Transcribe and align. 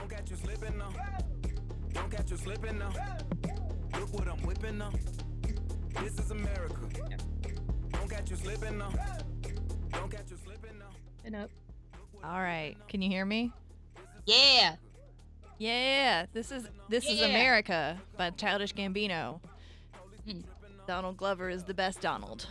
Don't 0.00 0.08
catch 0.08 0.30
you 0.30 0.36
slipping 0.36 0.78
now. 0.78 0.88
Don't 1.92 2.10
catch 2.10 2.30
you 2.30 2.36
slipping 2.38 2.78
now. 2.78 2.90
Look 3.98 4.12
what 4.14 4.28
I'm 4.28 4.38
whipping 4.46 4.78
now. 4.78 4.92
This 6.02 6.18
is 6.18 6.30
America. 6.30 6.80
Don't 7.92 8.08
catch 8.08 8.30
you 8.30 8.36
slipping 8.36 8.78
now. 8.78 8.90
Don't 9.92 10.10
catch 10.10 10.30
you 10.30 10.38
slipping 10.42 10.78
now. 10.78 10.86
And 11.26 11.36
up. 11.36 11.50
All 12.24 12.40
right. 12.40 12.76
Can 12.88 13.02
you 13.02 13.10
hear 13.10 13.26
me? 13.26 13.52
Yeah. 14.24 14.76
Yeah. 15.58 16.24
This 16.32 16.50
is 16.50 16.66
this 16.88 17.06
is 17.06 17.20
America 17.20 18.00
by 18.16 18.30
Childish 18.30 18.74
Gambino. 18.74 19.40
Hmm. 20.26 20.40
Donald 20.86 21.18
Glover 21.18 21.50
is 21.50 21.64
the 21.64 21.74
best 21.74 22.00
Donald. 22.00 22.46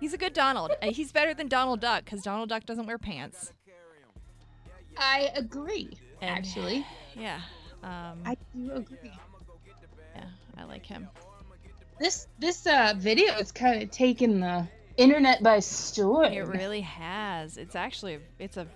He's 0.00 0.12
a 0.12 0.18
good 0.18 0.32
Donald. 0.32 0.72
Uh, 0.82 0.90
He's 0.90 1.12
better 1.12 1.32
than 1.32 1.46
Donald 1.46 1.80
Duck 1.80 2.04
because 2.04 2.22
Donald 2.22 2.48
Duck 2.48 2.66
doesn't 2.66 2.86
wear 2.86 2.98
pants. 2.98 3.52
I 4.96 5.30
agree. 5.34 5.98
And- 6.20 6.30
actually, 6.30 6.86
Yeah. 7.14 7.40
Um, 7.82 8.22
I 8.24 8.36
do 8.54 8.72
agree. 8.72 9.12
yeah, 10.14 10.24
I 10.56 10.64
like 10.64 10.86
him. 10.86 11.08
This 11.98 12.28
this 12.38 12.66
uh 12.66 12.94
video 12.96 13.34
is 13.38 13.50
kind 13.52 13.82
of 13.82 13.90
taking 13.90 14.40
the 14.40 14.66
internet 14.96 15.42
by 15.42 15.58
storm. 15.58 16.32
It 16.32 16.46
really 16.46 16.80
has. 16.82 17.56
It's 17.56 17.74
actually 17.74 18.18
it's 18.38 18.56
a 18.56 18.66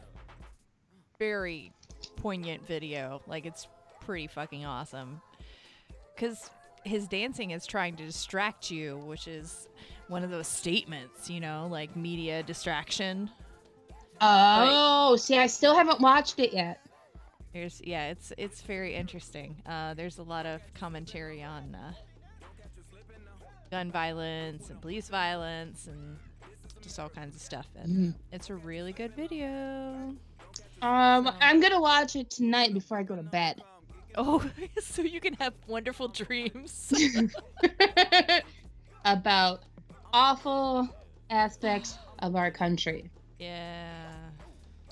very 1.19 1.73
poignant 2.16 2.66
video. 2.66 3.23
Like 3.27 3.46
it's 3.46 3.69
pretty 4.01 4.27
fucking 4.27 4.65
awesome. 4.65 5.21
Cuz 6.16 6.51
his 6.85 7.09
dancing 7.09 7.51
is 7.51 7.66
trying 7.66 7.96
to 7.96 8.05
distract 8.05 8.71
you, 8.71 8.98
which 8.98 9.27
is 9.27 9.69
one 10.09 10.23
of 10.23 10.30
those 10.30 10.46
statements, 10.46 11.29
you 11.30 11.41
know, 11.41 11.69
like 11.71 11.96
media 11.96 12.43
distraction. 12.43 13.30
Oh, 14.20 15.16
see, 15.16 15.38
I 15.38 15.47
still 15.47 15.75
haven't 15.75 16.01
watched 16.01 16.38
it 16.38 16.52
yet. 16.52 16.80
There's 17.52 17.80
yeah, 17.85 18.09
it's 18.09 18.32
it's 18.37 18.60
very 18.63 18.95
interesting. 18.95 19.57
Uh, 19.66 19.95
there's 19.95 20.18
a 20.18 20.23
lot 20.23 20.45
of 20.46 20.60
commentary 20.74 21.43
on 21.43 21.74
uh, 21.74 21.93
gun 23.71 23.90
violence 23.90 24.68
and 24.71 24.80
police 24.80 25.09
violence 25.09 25.87
and 25.87 26.16
just 26.82 26.99
all 26.99 27.09
kinds 27.09 27.35
of 27.35 27.40
stuff. 27.43 27.66
And 27.77 28.15
it's 28.32 28.51
a 28.51 28.55
really 28.55 28.93
good 28.93 29.15
video. 29.15 30.15
Um, 30.83 31.24
So- 31.27 31.33
I'm 31.40 31.60
gonna 31.60 31.80
watch 31.80 32.15
it 32.16 32.30
tonight 32.30 32.74
before 32.74 32.99
I 32.99 33.02
go 33.02 33.16
to 33.16 33.23
bed. 33.23 33.62
Oh, 34.16 34.43
so 34.83 35.02
you 35.02 35.21
can 35.21 35.35
have 35.35 35.52
wonderful 35.66 36.09
dreams. 36.09 36.93
About 39.05 39.62
awful 40.12 40.88
aspects 41.30 41.96
of 42.21 42.35
our 42.35 42.51
country. 42.51 43.10
yeah. 43.38 43.76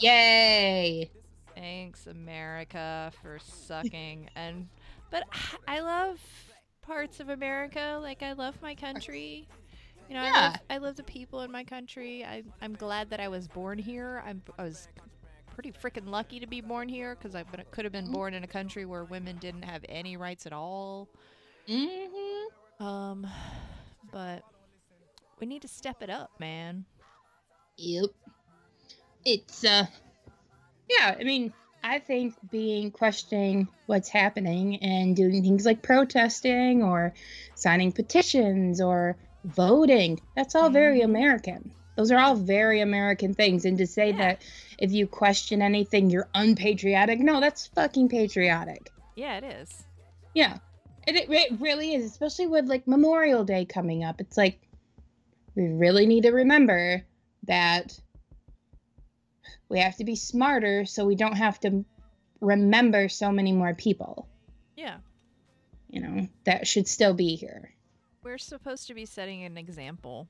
Yay! 0.05 1.11
Thanks, 1.55 2.07
America, 2.07 3.11
for 3.23 3.39
sucking. 3.39 4.29
and 4.37 4.69
but 5.11 5.25
I 5.67 5.81
love 5.81 6.21
parts 6.83 7.21
of 7.21 7.31
America. 7.31 7.99
Like 8.03 8.23
I 8.23 8.33
love 8.33 8.61
my 8.61 8.75
country. 8.75 9.49
You 10.11 10.17
know, 10.17 10.21
I, 10.21 10.31
love, 10.31 10.57
I 10.69 10.77
love 10.77 10.97
the 10.97 11.05
people 11.05 11.41
in 11.41 11.51
my 11.51 11.65
country. 11.65 12.23
I, 12.23 12.43
I'm 12.61 12.75
glad 12.75 13.09
that 13.09 13.21
I 13.21 13.29
was 13.29 13.49
born 13.49 13.79
here. 13.79 14.23
I'm, 14.27 14.43
I 14.59 14.65
was 14.65 14.89
pretty 15.55 15.73
freaking 15.73 16.11
lucky 16.11 16.39
to 16.39 16.47
be 16.47 16.61
born 16.61 16.87
here 16.87 17.15
because 17.15 17.35
I 17.35 17.45
could 17.71 17.87
have 17.87 17.93
been 17.93 18.13
born 18.13 18.35
in 18.35 18.45
a 18.45 18.47
country 18.47 18.85
where 18.85 19.05
women 19.05 19.39
didn't 19.39 19.63
have 19.63 19.83
any 19.89 20.19
rights 20.19 20.45
at 20.45 20.53
all. 20.53 21.09
Mm-hmm. 21.67 22.85
Um, 22.85 23.27
but 24.13 24.43
we 25.41 25.47
need 25.47 25.63
to 25.63 25.69
step 25.69 26.03
it 26.03 26.11
up, 26.11 26.33
man. 26.39 26.85
Yep. 27.79 28.11
It's 29.25 29.65
uh 29.65 29.87
yeah, 30.89 31.17
I 31.19 31.25
mean, 31.25 31.53
I 31.83 31.99
think 31.99 32.35
being 32.51 32.91
questioning 32.91 33.69
what's 33.87 34.09
happening 34.09 34.77
and 34.83 35.17
doing 35.17 35.43
things 35.43 35.65
like 35.65 35.83
protesting 35.83 36.83
or 36.83 37.15
signing 37.55 37.93
petitions 37.93 38.81
or 38.81 39.17
voting, 39.45 40.21
that's 40.37 40.55
all 40.55 40.71
very 40.71 41.01
Mhm. 41.01 41.05
American. 41.05 41.71
Those 41.97 42.11
are 42.11 42.19
all 42.19 42.35
very 42.35 42.81
American 42.81 43.35
things. 43.35 43.65
And 43.65 43.79
to 43.79 43.87
say 43.87 44.09
Yeah. 44.11 44.17
that 44.19 44.43
if 44.79 44.93
you 44.93 45.07
question 45.07 45.63
anything, 45.63 46.11
you're 46.11 46.29
unpatriotic, 46.35 47.21
no, 47.21 47.41
that's 47.41 47.67
fucking 47.69 48.09
patriotic. 48.09 48.91
Yeah, 49.15 49.39
it 49.39 49.45
is. 49.45 49.85
Yeah. 50.35 50.59
And 51.07 51.17
it, 51.17 51.31
it 51.31 51.61
really 51.61 51.95
is, 51.95 52.05
especially 52.05 52.47
with 52.47 52.67
like 52.67 52.87
Memorial 52.89 53.45
Day 53.45 53.65
coming 53.65 54.05
up. 54.05 54.21
It's 54.21 54.37
like 54.37 54.59
we 55.55 55.69
really 55.69 56.07
need 56.07 56.23
to 56.25 56.33
remember 56.33 57.05
that 57.45 57.99
we 59.69 59.79
have 59.79 59.97
to 59.97 60.05
be 60.05 60.17
smarter 60.17 60.85
so 60.85 61.05
we 61.05 61.15
don't 61.15 61.37
have 61.37 61.59
to 61.61 61.85
remember 62.41 63.09
so 63.09 63.31
many 63.33 63.53
more 63.53 63.75
people, 63.75 64.29
Yeah. 64.77 64.99
you 65.89 66.01
know, 66.01 66.29
that 66.45 66.67
should 66.67 66.87
still 66.89 67.15
be 67.15 67.37
here. 67.37 67.71
we're 68.23 68.39
supposed 68.39 68.87
to 68.89 68.95
be 68.95 69.05
setting 69.07 69.45
an 69.45 69.57
example. 69.59 70.29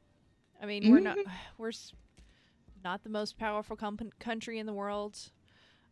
I 0.61 0.67
mean, 0.67 0.91
we're 0.91 1.01
not 1.01 1.17
we're 1.59 1.73
not 2.85 3.03
the 3.05 3.11
most 3.11 3.39
powerful 3.39 3.77
com- 3.77 3.99
country 4.21 4.59
in 4.59 4.67
the 4.67 4.73
world, 4.73 5.19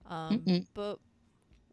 um, 0.06 0.39
Mm-mm. 0.41 0.66
but 0.75 0.99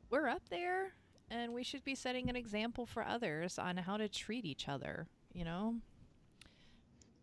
we're 0.10 0.28
up 0.28 0.48
there, 0.50 0.94
and 1.30 1.54
we 1.54 1.64
should 1.64 1.84
be 1.84 1.94
setting 1.96 2.30
an 2.30 2.36
example 2.36 2.86
for 2.86 3.04
others 3.06 3.60
on 3.60 3.78
how 3.78 3.98
to 3.98 4.08
treat 4.08 4.46
each 4.46 4.68
other. 4.70 5.08
You 5.34 5.46
know, 5.46 5.76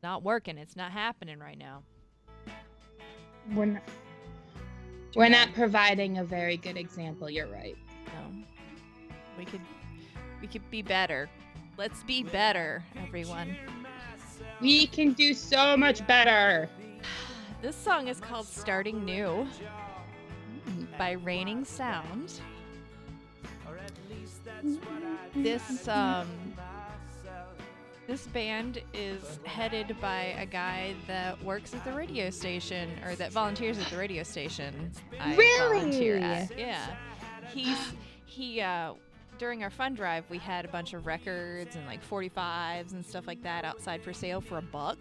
not 0.02 0.22
working. 0.22 0.58
It's 0.58 0.76
not 0.76 0.92
happening 0.92 1.38
right 1.38 1.58
now. 1.58 1.82
We're 3.54 3.64
not, 3.66 3.82
we're 5.16 5.30
not 5.30 5.52
providing 5.54 6.18
a 6.18 6.24
very 6.24 6.58
good 6.58 6.76
example. 6.76 7.30
You're 7.30 7.48
right. 7.48 7.76
No, 8.06 8.44
we 9.38 9.44
could 9.46 9.62
we 10.40 10.46
could 10.46 10.68
be 10.70 10.82
better. 10.82 11.28
Let's 11.78 12.02
be 12.02 12.22
better, 12.22 12.84
everyone. 13.02 13.56
We 14.60 14.86
can 14.86 15.12
do 15.14 15.34
so 15.34 15.76
much 15.76 16.06
better. 16.06 16.68
This 17.62 17.74
song 17.74 18.08
is 18.08 18.20
called 18.20 18.46
"Starting 18.46 19.02
New" 19.04 19.46
by 20.98 21.12
Raining 21.12 21.64
Sound. 21.64 22.40
This 25.34 25.88
um 25.88 26.28
this 28.06 28.26
band 28.28 28.80
is 28.94 29.38
headed 29.44 29.96
by 30.00 30.34
a 30.38 30.46
guy 30.46 30.94
that 31.06 31.42
works 31.42 31.74
at 31.74 31.84
the 31.84 31.92
radio 31.92 32.30
station 32.30 32.90
or 33.04 33.14
that 33.16 33.32
volunteers 33.32 33.78
at 33.78 33.86
the 33.88 33.96
radio 33.96 34.22
station. 34.22 34.92
I 35.20 35.34
volunteer 35.68 36.14
Really? 36.14 36.24
at. 36.24 36.58
Yeah. 36.58 36.86
He's 37.52 37.78
he 38.24 38.60
uh 38.60 38.94
during 39.38 39.62
our 39.62 39.70
fund 39.70 39.96
drive 39.96 40.24
we 40.30 40.38
had 40.38 40.64
a 40.64 40.68
bunch 40.68 40.94
of 40.94 41.04
records 41.06 41.74
and 41.76 41.84
like 41.86 42.04
45s 42.08 42.92
and 42.92 43.04
stuff 43.04 43.26
like 43.26 43.42
that 43.42 43.64
outside 43.64 44.02
for 44.02 44.12
sale 44.12 44.40
for 44.40 44.58
a 44.58 44.62
buck, 44.62 44.98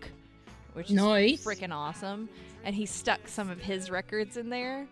which 0.74 0.90
Nice. 0.90 1.40
is 1.40 1.46
freaking 1.46 1.74
awesome. 1.74 2.28
And 2.64 2.74
he 2.76 2.86
stuck 2.86 3.28
some 3.28 3.50
of 3.50 3.60
his 3.60 3.90
records 3.92 4.36
in 4.38 4.50
there. 4.50 4.88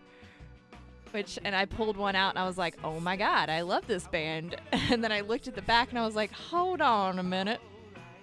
Which 1.10 1.38
and 1.44 1.54
I 1.54 1.64
pulled 1.64 1.96
one 1.96 2.16
out 2.16 2.30
and 2.30 2.38
I 2.40 2.46
was 2.46 2.58
like, 2.58 2.76
"Oh 2.82 2.98
my 2.98 3.16
god, 3.16 3.48
I 3.48 3.60
love 3.62 3.86
this 3.86 4.06
band." 4.08 4.56
And 4.90 5.02
then 5.02 5.12
I 5.12 5.20
looked 5.20 5.46
at 5.48 5.54
the 5.54 5.62
back 5.62 5.90
and 5.90 5.98
I 5.98 6.04
was 6.04 6.16
like, 6.16 6.32
"Hold 6.32 6.80
on 6.80 7.18
a 7.20 7.22
minute. 7.22 7.60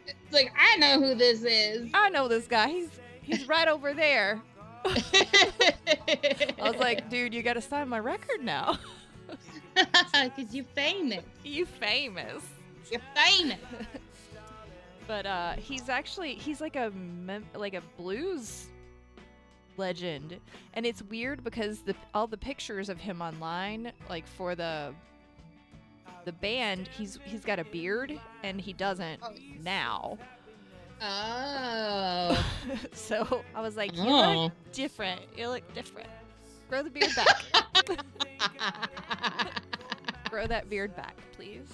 It's 0.08 0.34
like, 0.34 0.52
I 0.58 0.78
know 0.78 1.00
who 1.00 1.16
this 1.16 1.44
is. 1.44 1.90
I 1.94 2.10
know 2.10 2.28
this 2.28 2.48
guy. 2.48 2.70
He's 2.70 2.90
he's 3.22 3.48
right 3.48 3.68
over 3.68 3.94
there." 3.94 4.42
I 4.86 6.54
was 6.60 6.76
like, 6.78 7.10
"Dude, 7.10 7.34
you 7.34 7.44
got 7.44 7.54
to 7.54 7.62
sign 7.62 7.88
my 7.90 8.00
record 8.00 8.42
now. 8.44 8.80
because 10.14 10.54
you're 10.54 10.66
famous. 10.76 11.24
you 11.44 11.66
famous." 11.66 12.44
You're 12.92 13.02
famous. 13.16 13.60
But 15.08 15.26
uh 15.26 15.54
he's 15.54 15.90
actually 15.90 16.36
he's 16.36 16.62
like 16.62 16.78
a 16.78 16.90
mem- 16.92 17.48
like 17.54 17.74
a 17.74 17.82
blues 17.98 18.68
legend 19.76 20.40
and 20.74 20.86
it's 20.86 21.02
weird 21.02 21.44
because 21.44 21.80
the 21.80 21.96
all 22.14 22.28
the 22.28 22.38
pictures 22.38 22.88
of 22.88 22.98
him 22.98 23.22
online 23.22 23.92
like 24.10 24.26
for 24.26 24.56
the 24.56 24.94
the 26.26 26.32
band 26.34 26.88
he's 26.88 27.20
he's 27.26 27.44
got 27.44 27.60
a 27.60 27.64
beard 27.66 28.20
and 28.44 28.60
he 28.62 28.74
doesn't 28.74 29.20
Oh. 29.24 29.34
now 29.64 30.18
Oh. 31.02 32.46
so 32.94 33.44
i 33.56 33.62
was 33.62 33.76
like 33.76 33.96
you 33.96 34.04
Oh. 34.08 34.44
look 34.44 34.52
different 34.72 35.22
you 35.38 35.48
look 35.50 35.74
different 35.74 36.10
grow 36.70 36.84
the 36.84 36.90
beard 36.90 37.10
back 37.16 37.44
grow 40.30 40.48
that 40.48 40.70
beard 40.70 40.96
back 40.96 41.16
please 41.34 41.68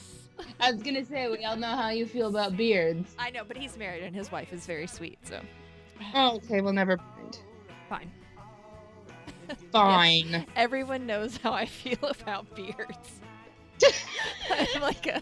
I 0.59 0.71
was 0.71 0.81
gonna 0.83 1.03
say 1.05 1.27
we 1.29 1.43
all 1.45 1.55
know 1.55 1.67
how 1.75 1.89
you 1.89 2.05
feel 2.05 2.27
about 2.27 2.55
beards. 2.55 3.15
i 3.19 3.29
know 3.29 3.43
but 3.47 3.57
he's 3.57 3.77
married 3.77 4.03
and 4.03 4.15
his 4.15 4.31
wife 4.31 4.53
is 4.53 4.65
very 4.65 4.87
sweet 4.87 5.19
so 5.23 5.41
Oh, 6.13 6.35
okay, 6.35 6.61
well 6.61 6.73
never 6.73 6.97
mind. 6.97 7.39
fine 7.89 8.11
Fine. 9.71 10.45
Everyone 10.57 11.05
knows 11.07 11.37
how 11.37 11.53
I 11.53 11.65
feel 11.65 11.97
about 12.21 12.53
beards. 12.53 13.21
I'm 14.49 14.81
like 14.81 15.05
a, 15.07 15.21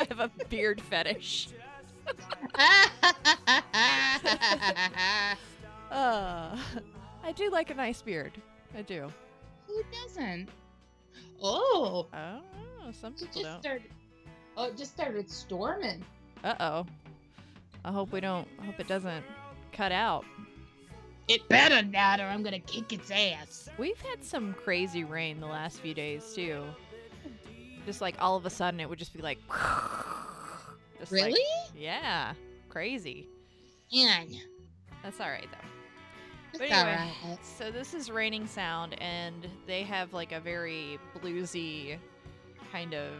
I 0.00 0.06
have 0.08 0.20
a 0.20 0.30
beard 0.48 0.80
fetish. 0.80 1.48
Uh, 5.90 6.56
I 7.24 7.32
do 7.34 7.50
like 7.50 7.70
a 7.70 7.74
nice 7.74 8.00
beard. 8.02 8.32
I 8.76 8.82
do. 8.82 9.08
Who 9.66 9.82
doesn't? 9.92 10.48
Oh, 11.42 12.06
Oh, 12.14 12.92
some 12.92 13.12
people 13.14 13.26
just 13.42 13.42
don't. 13.44 13.60
started. 13.60 13.90
Oh, 14.56 14.64
it 14.68 14.76
just 14.76 14.92
started 14.92 15.28
storming. 15.30 16.02
Uh 16.44 16.54
oh. 16.60 16.86
I 17.84 17.92
hope 17.92 18.12
we 18.12 18.20
don't. 18.20 18.46
I 18.60 18.66
hope 18.66 18.78
it 18.78 18.88
doesn't 18.88 19.24
cut 19.72 19.92
out. 19.92 20.24
It 21.28 21.48
better 21.48 21.82
not, 21.86 22.20
or 22.20 22.24
I'm 22.24 22.42
gonna 22.42 22.58
kick 22.60 22.92
its 22.92 23.10
ass. 23.10 23.68
We've 23.78 24.00
had 24.00 24.24
some 24.24 24.54
crazy 24.54 25.04
rain 25.04 25.40
the 25.40 25.46
last 25.46 25.80
few 25.80 25.94
days 25.94 26.32
too. 26.34 26.64
Just 27.90 28.00
like 28.00 28.14
all 28.20 28.36
of 28.36 28.46
a 28.46 28.50
sudden, 28.50 28.78
it 28.78 28.88
would 28.88 29.00
just 29.00 29.12
be 29.12 29.20
like. 29.20 29.38
just 31.00 31.10
like- 31.10 31.24
Really? 31.24 31.40
yeah, 31.74 32.34
crazy. 32.68 33.26
Man, 33.92 34.28
That's 35.02 35.18
all 35.18 35.28
right 35.28 35.48
though. 35.50 35.68
that's 36.52 36.58
But 36.60 36.70
anyway, 36.70 37.10
alright. 37.24 37.44
so 37.44 37.72
this 37.72 37.92
is 37.92 38.08
Raining 38.08 38.46
Sound, 38.46 38.94
and 39.02 39.48
they 39.66 39.82
have 39.82 40.12
like 40.12 40.30
a 40.30 40.38
very 40.38 41.00
bluesy 41.20 41.98
kind 42.70 42.94
of 42.94 43.10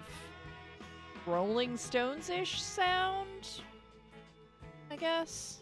Rolling 1.26 1.76
Stones 1.76 2.30
ish 2.30 2.62
sound, 2.62 3.48
I 4.88 4.94
guess. 4.94 5.58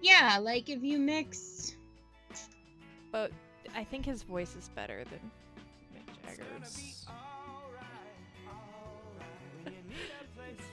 Yeah, 0.00 0.38
like 0.40 0.70
if 0.70 0.82
you 0.82 0.98
mix. 0.98 1.76
But 3.12 3.30
I 3.76 3.84
think 3.84 4.06
his 4.06 4.22
voice 4.22 4.56
is 4.56 4.70
better 4.70 5.04
than 5.04 5.20
Mick 5.94 6.36
Jagger's. 6.38 7.06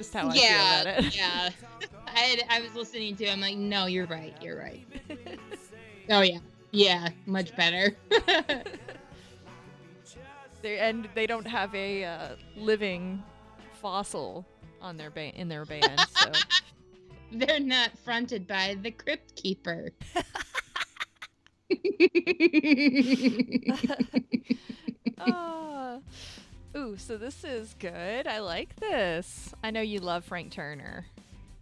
Just 0.01 0.13
how 0.15 0.29
I 0.29 0.33
yeah, 0.33 0.81
feel 0.81 0.91
about 0.91 1.05
it. 1.05 1.15
yeah. 1.15 1.49
I 2.07 2.39
I 2.49 2.61
was 2.61 2.73
listening 2.73 3.15
to. 3.17 3.25
it, 3.25 3.31
I'm 3.31 3.39
like, 3.39 3.55
no, 3.55 3.85
you're 3.85 4.07
right. 4.07 4.35
You're 4.41 4.57
right. 4.57 4.85
Oh 6.09 6.21
yeah, 6.21 6.39
yeah, 6.71 7.09
much 7.27 7.55
better. 7.55 7.95
they, 10.61 10.79
and 10.79 11.07
they 11.13 11.27
don't 11.27 11.45
have 11.45 11.73
a 11.75 12.03
uh, 12.03 12.29
living 12.57 13.23
fossil 13.81 14.45
on 14.81 14.97
their 14.97 15.11
ba- 15.11 15.33
in 15.39 15.47
their 15.47 15.63
band, 15.63 16.01
so 16.09 16.31
They're 17.31 17.59
not 17.61 17.97
fronted 17.99 18.47
by 18.47 18.75
the 18.81 18.91
Crypt 18.91 19.35
Keeper. 19.35 19.91
Ah. 25.19 25.99
Ooh, 26.75 26.95
so 26.97 27.17
this 27.17 27.43
is 27.43 27.75
good. 27.79 28.27
I 28.27 28.39
like 28.39 28.75
this. 28.77 29.53
I 29.63 29.71
know 29.71 29.81
you 29.81 29.99
love 29.99 30.23
Frank 30.23 30.51
Turner. 30.51 31.05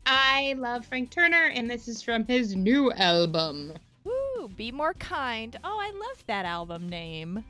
I 0.06 0.54
love 0.58 0.86
Frank 0.86 1.10
Turner, 1.10 1.52
and 1.54 1.70
this 1.70 1.88
is 1.88 2.02
from 2.02 2.26
his 2.26 2.56
new 2.56 2.92
album. 2.94 3.74
Ooh, 4.08 4.50
be 4.56 4.72
more 4.72 4.94
kind. 4.96 5.58
Oh, 5.64 5.80
I 5.82 5.92
love 5.92 6.24
that 6.28 6.46
album 6.46 6.88
name. 6.88 7.44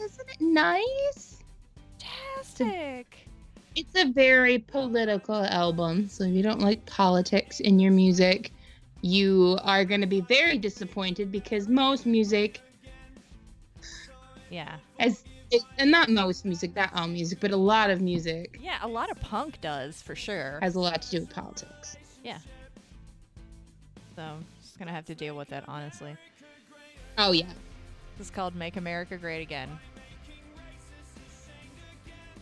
Isn't 0.00 0.28
it 0.28 0.40
nice? 0.40 1.38
Fantastic. 1.98 3.28
It's 3.76 3.94
a 3.96 4.10
very 4.12 4.58
political 4.58 5.44
album, 5.44 6.08
so 6.08 6.24
if 6.24 6.32
you 6.32 6.42
don't 6.42 6.60
like 6.60 6.84
politics 6.86 7.60
in 7.60 7.78
your 7.78 7.92
music, 7.92 8.52
you 9.02 9.58
are 9.62 9.84
going 9.84 10.00
to 10.00 10.06
be 10.06 10.20
very 10.22 10.58
disappointed 10.58 11.30
because 11.30 11.68
most 11.68 12.06
music 12.06 12.60
Yeah. 14.50 14.76
as 14.98 15.22
it, 15.50 15.62
and 15.78 15.90
not 15.90 16.08
most 16.08 16.44
music, 16.44 16.74
not 16.76 16.90
all 16.94 17.08
music, 17.08 17.38
but 17.40 17.50
a 17.50 17.56
lot 17.56 17.90
of 17.90 18.00
music 18.00 18.58
Yeah, 18.60 18.78
a 18.82 18.88
lot 18.88 19.10
of 19.10 19.20
punk 19.20 19.60
does 19.60 20.00
for 20.02 20.14
sure. 20.14 20.58
has 20.62 20.74
a 20.74 20.80
lot 20.80 21.02
to 21.02 21.10
do 21.10 21.20
with 21.20 21.30
politics. 21.30 21.96
Yeah. 22.22 22.38
So, 24.16 24.36
just 24.62 24.78
going 24.78 24.88
to 24.88 24.94
have 24.94 25.06
to 25.06 25.14
deal 25.14 25.36
with 25.36 25.48
that 25.48 25.64
honestly. 25.66 26.16
Oh 27.18 27.32
yeah. 27.32 27.46
This 28.18 28.26
is 28.28 28.30
called 28.30 28.54
Make 28.54 28.76
America 28.76 29.16
Great 29.16 29.42
Again. 29.42 29.68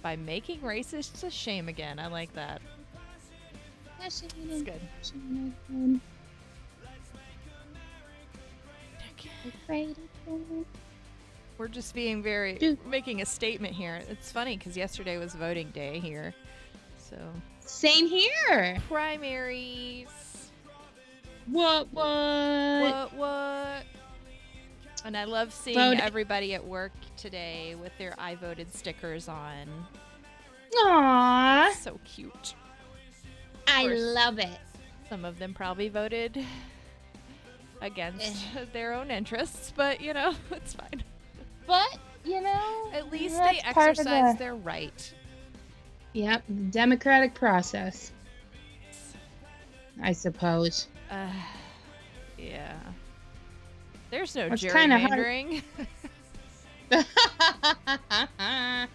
By 0.03 0.17
making 0.17 0.61
racists 0.61 1.25
a 1.25 1.31
shame 1.31 1.69
again. 1.69 1.99
I 1.99 2.07
like 2.07 2.33
that. 2.35 2.61
It's 4.01 4.23
good. 4.63 4.81
We're 11.59 11.69
just 11.69 11.93
being 11.95 12.23
very 12.23 12.79
making 12.87 13.21
a 13.21 13.27
statement 13.27 13.75
here. 13.75 14.01
It's 14.09 14.31
funny 14.31 14.57
because 14.57 14.77
yesterday 14.77 15.19
was 15.19 15.35
voting 15.35 15.71
day 15.71 15.99
here, 15.99 16.33
so 16.99 17.17
Same 17.61 18.07
here. 18.07 18.79
primaries. 18.89 20.09
What 21.47 21.93
what? 21.93 22.05
What 22.83 23.15
what? 23.15 23.83
And 25.05 25.17
I 25.17 25.25
love 25.25 25.53
seeing 25.53 25.77
Vote- 25.77 25.99
everybody 26.01 26.55
at 26.55 26.65
work 26.65 26.93
today 27.17 27.75
with 27.75 27.93
their 27.99 28.15
"I 28.19 28.37
voted" 28.37 28.73
stickers 28.73 29.29
on. 29.29 29.67
Aw, 30.77 31.73
So 31.81 31.99
cute. 32.05 32.55
I 33.67 33.87
love 33.89 34.39
it. 34.39 34.59
Some 35.09 35.25
of 35.25 35.39
them 35.39 35.55
probably 35.55 35.89
voted 35.89 36.37
eh. 36.37 36.45
against 37.81 38.45
their 38.73 38.93
own 38.93 39.11
interests, 39.11 39.73
but 39.75 40.01
you 40.01 40.13
know 40.15 40.35
it's 40.53 40.75
fine. 40.75 41.03
But 41.69 41.99
you 42.25 42.41
know, 42.41 42.91
At 42.93 43.13
least 43.13 43.37
they 43.39 43.61
exercise 43.65 44.35
the- 44.35 44.37
their 44.39 44.55
right. 44.57 45.15
Yep, 46.15 46.43
democratic 46.71 47.35
process, 47.35 48.11
I 50.03 50.13
suppose. 50.13 50.89
Uh, 51.11 51.31
yeah. 52.39 52.75
There's 54.11 54.35
no 54.35 54.47
It's 54.47 54.63
kinda 54.63 54.99
hard- 54.99 55.19
gerrymandering. 55.21 55.63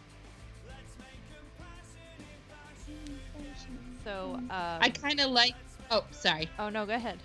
so, 4.04 4.34
um, 4.36 4.50
I 4.50 4.90
kind 4.90 5.20
of 5.20 5.32
like. 5.32 5.54
Oh, 5.92 6.04
sorry. 6.12 6.50
oh 6.60 6.70
no, 6.70 6.86
go 6.86 6.94
ahead. 6.94 7.20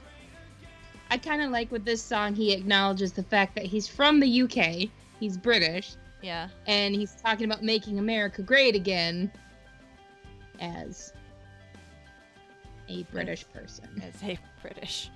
I 1.10 1.16
kind 1.16 1.42
of 1.42 1.50
like 1.50 1.72
with 1.72 1.84
this 1.84 2.02
song. 2.02 2.34
He 2.34 2.52
acknowledges 2.52 3.12
the 3.12 3.22
fact 3.22 3.54
that 3.54 3.64
he's 3.64 3.88
from 3.88 4.20
the 4.20 4.42
UK. 4.42 4.90
He's 5.20 5.36
British, 5.36 5.96
Yeah. 6.22 6.48
and 6.66 6.94
he's 6.94 7.14
talking 7.16 7.44
about 7.46 7.62
making 7.62 7.98
America 7.98 8.42
great 8.42 8.74
again 8.74 9.30
as 10.60 11.12
a 12.88 13.02
British 13.04 13.44
person. 13.52 14.02
As 14.02 14.22
a 14.22 14.38
British. 14.62 15.10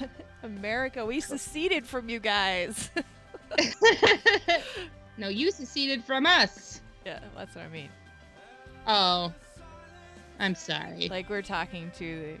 America, 0.42 1.04
we 1.04 1.20
seceded 1.20 1.86
from 1.86 2.08
you 2.08 2.18
guys. 2.20 2.90
no, 5.18 5.28
you 5.28 5.50
seceded 5.50 6.04
from 6.04 6.26
us. 6.26 6.80
yeah, 7.04 7.20
that's 7.36 7.54
what 7.54 7.64
I 7.64 7.68
mean. 7.68 7.88
Oh, 8.86 9.32
I'm 10.38 10.54
sorry. 10.54 11.08
Like 11.08 11.28
we're 11.28 11.42
talking 11.42 11.90
to 11.98 12.38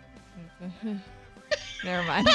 the. 0.82 0.96
Never 1.84 2.06
mind. 2.06 2.26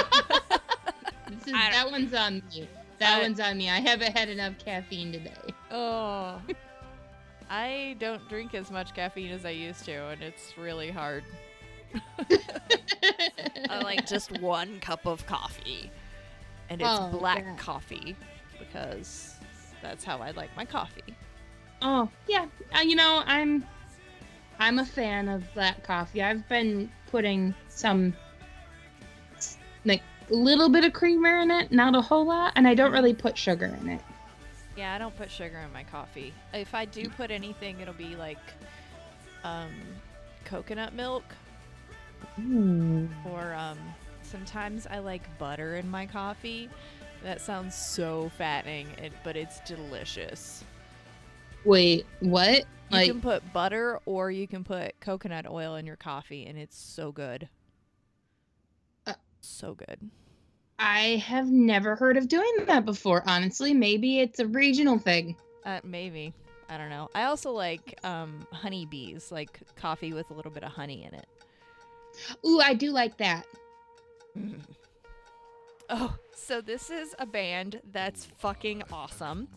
This 1.29 1.47
is, 1.47 1.53
that 1.53 1.87
one's 1.89 2.13
on 2.13 2.41
me. 2.53 2.67
That 2.99 3.19
I- 3.19 3.21
one's 3.21 3.39
on 3.39 3.57
me. 3.57 3.69
I 3.69 3.79
haven't 3.79 4.17
had 4.17 4.29
enough 4.29 4.57
caffeine 4.57 5.11
today. 5.11 5.53
oh. 5.71 6.41
I 7.49 7.95
don't 7.99 8.27
drink 8.27 8.55
as 8.55 8.71
much 8.71 8.95
caffeine 8.95 9.31
as 9.31 9.45
I 9.45 9.51
used 9.51 9.85
to, 9.85 10.07
and 10.07 10.21
it's 10.23 10.57
really 10.57 10.89
hard. 10.89 11.23
I 13.69 13.79
like 13.83 14.07
just 14.07 14.39
one 14.41 14.79
cup 14.79 15.05
of 15.05 15.25
coffee, 15.27 15.91
and 16.69 16.81
it's 16.81 16.89
Oh, 16.91 17.09
black 17.19 17.43
yeah. 17.45 17.55
coffee 17.55 18.15
because 18.57 19.35
that's 19.81 20.03
how 20.03 20.17
I 20.17 20.31
like 20.31 20.49
my 20.57 20.65
coffee. 20.65 21.03
Oh 21.83 22.09
yeah, 22.27 22.47
uh, 22.75 22.79
you 22.81 22.95
know 22.95 23.21
I'm 23.27 23.63
I'm 24.59 24.79
a 24.79 24.85
fan 24.85 25.29
of 25.29 25.43
black 25.53 25.83
coffee. 25.83 26.23
I've 26.23 26.47
been 26.49 26.91
putting 27.11 27.53
some 27.69 28.13
like 29.85 30.01
a 30.01 30.14
little 30.29 30.69
bit 30.69 30.83
of 30.85 30.93
creamer 30.93 31.39
in 31.39 31.51
it, 31.51 31.71
not 31.71 31.95
a 31.95 32.01
whole 32.01 32.25
lot, 32.25 32.53
and 32.55 32.67
I 32.67 32.73
don't 32.73 32.91
really 32.91 33.13
put 33.13 33.37
sugar 33.37 33.75
in 33.81 33.89
it. 33.89 34.01
Yeah, 34.77 34.93
I 34.93 34.97
don't 34.97 35.15
put 35.15 35.31
sugar 35.31 35.59
in 35.59 35.71
my 35.71 35.83
coffee. 35.83 36.33
If 36.53 36.75
I 36.75 36.85
do 36.85 37.07
put 37.09 37.31
anything, 37.31 37.79
it'll 37.79 37.93
be 37.93 38.15
like 38.15 38.39
um, 39.43 39.71
coconut 40.43 40.93
milk, 40.93 41.23
or 43.31 43.53
um, 43.53 43.77
sometimes 44.21 44.87
I 44.87 44.99
like 44.99 45.37
butter 45.37 45.75
in 45.75 45.89
my 45.89 46.05
coffee. 46.05 46.69
That 47.23 47.41
sounds 47.41 47.75
so 47.75 48.31
fattening, 48.37 48.87
but 49.23 49.35
it's 49.35 49.59
delicious. 49.61 50.63
Wait, 51.63 52.05
what? 52.19 52.59
You 52.59 52.97
Like 52.97 53.07
can 53.07 53.21
put 53.21 53.53
butter 53.53 53.99
or 54.05 54.29
you 54.29 54.47
can 54.47 54.63
put 54.63 54.99
coconut 54.99 55.47
oil 55.49 55.75
in 55.75 55.85
your 55.87 55.95
coffee, 55.95 56.45
and 56.45 56.57
it's 56.57 56.77
so 56.77 57.11
good. 57.11 57.49
So 59.45 59.73
good. 59.75 60.09
I 60.77 61.23
have 61.25 61.47
never 61.47 61.95
heard 61.95 62.17
of 62.17 62.27
doing 62.27 62.65
that 62.65 62.83
before. 62.85 63.23
Honestly, 63.25 63.73
maybe 63.73 64.19
it's 64.19 64.39
a 64.39 64.47
regional 64.47 64.97
thing. 64.97 65.35
Uh, 65.63 65.79
maybe. 65.83 66.33
I 66.67 66.77
don't 66.77 66.89
know. 66.89 67.09
I 67.13 67.25
also 67.25 67.51
like 67.51 67.99
um, 68.03 68.45
honeybees, 68.51 69.31
like 69.31 69.59
coffee 69.75 70.13
with 70.13 70.29
a 70.31 70.33
little 70.33 70.51
bit 70.51 70.63
of 70.63 70.71
honey 70.71 71.05
in 71.05 71.13
it. 71.13 71.27
Ooh, 72.45 72.59
I 72.59 72.73
do 72.73 72.91
like 72.91 73.17
that. 73.17 73.45
Oh, 75.87 76.15
so 76.35 76.61
this 76.61 76.89
is 76.89 77.13
a 77.19 77.27
band 77.27 77.79
that's 77.91 78.25
fucking 78.25 78.81
awesome. 78.91 79.47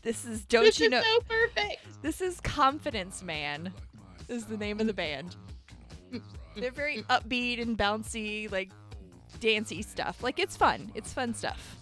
This 0.00 0.24
is 0.24 0.46
don't 0.46 0.64
this 0.64 0.80
you 0.80 0.86
is 0.86 0.92
know? 0.92 1.02
so 1.02 1.20
perfect. 1.28 2.02
This 2.02 2.22
is 2.22 2.40
Confidence 2.40 3.22
Man. 3.22 3.70
Is 4.28 4.46
the 4.46 4.56
name 4.56 4.80
of 4.80 4.86
the 4.86 4.94
band. 4.94 5.36
They're 6.56 6.70
very 6.70 7.02
upbeat 7.10 7.60
and 7.60 7.76
bouncy, 7.76 8.50
like 8.50 8.70
dancey 9.40 9.82
stuff. 9.82 10.22
Like 10.22 10.38
it's 10.38 10.56
fun. 10.56 10.90
It's 10.94 11.12
fun 11.12 11.34
stuff. 11.34 11.76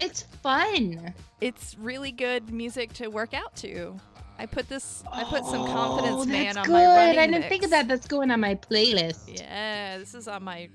It's 0.00 0.22
fun. 0.22 1.12
It's 1.40 1.76
really 1.78 2.10
good 2.12 2.50
music 2.50 2.92
to 2.94 3.08
work 3.08 3.34
out 3.34 3.54
to. 3.56 3.96
I 4.38 4.46
put 4.46 4.68
this. 4.68 5.04
I 5.12 5.24
put 5.24 5.44
some 5.44 5.62
Oh, 5.62 5.66
Confidence 5.66 6.26
Man 6.26 6.56
on 6.56 6.64
good. 6.64 6.72
my 6.72 6.86
running 6.86 7.18
I 7.18 7.26
didn't 7.26 7.48
think 7.50 7.62
of 7.64 7.70
that. 7.70 7.86
That's 7.88 8.06
going 8.06 8.30
on 8.30 8.40
my 8.40 8.54
playlist. 8.54 9.38
Yeah, 9.38 9.98
this 9.98 10.14
is 10.14 10.26
on 10.28 10.42
my 10.42 10.68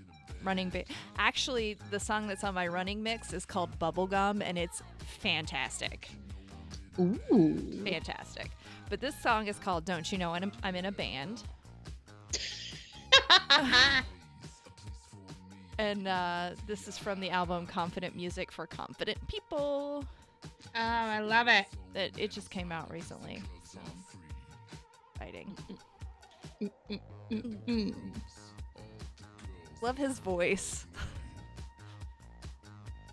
running 0.43 0.69
ba- 0.69 0.83
Actually, 1.17 1.75
the 1.89 1.99
song 1.99 2.27
that's 2.27 2.43
on 2.43 2.53
my 2.53 2.67
running 2.67 3.01
mix 3.01 3.33
is 3.33 3.43
called 3.45 3.77
Bubblegum 3.79 4.43
and 4.43 4.59
it's 4.59 4.83
fantastic. 5.19 6.09
Ooh. 6.99 7.81
Fantastic. 7.83 8.51
But 8.89 9.01
this 9.01 9.19
song 9.21 9.47
is 9.47 9.57
called 9.57 9.83
Don't 9.85 10.09
You 10.11 10.19
Know 10.19 10.33
I'm, 10.35 10.51
I'm 10.63 10.75
in 10.75 10.85
a 10.85 10.91
Band. 10.91 11.41
And 15.77 16.07
uh, 16.07 16.51
this 16.67 16.87
is 16.87 16.97
from 16.97 17.19
the 17.19 17.29
album 17.29 17.67
Confident 17.67 18.15
Music 18.15 18.51
for 18.51 18.65
Confident 18.65 19.17
People. 19.27 20.05
Oh, 20.73 20.79
I 20.79 21.19
love 21.19 21.47
it. 21.47 21.65
That 21.93 22.17
it 22.17 22.31
just 22.31 22.49
came 22.49 22.71
out 22.71 22.89
recently. 22.89 23.41
So 23.63 23.79
fighting. 25.19 25.55
Mm. 27.31 27.93
Love 29.81 29.97
his 29.97 30.19
voice. 30.19 30.85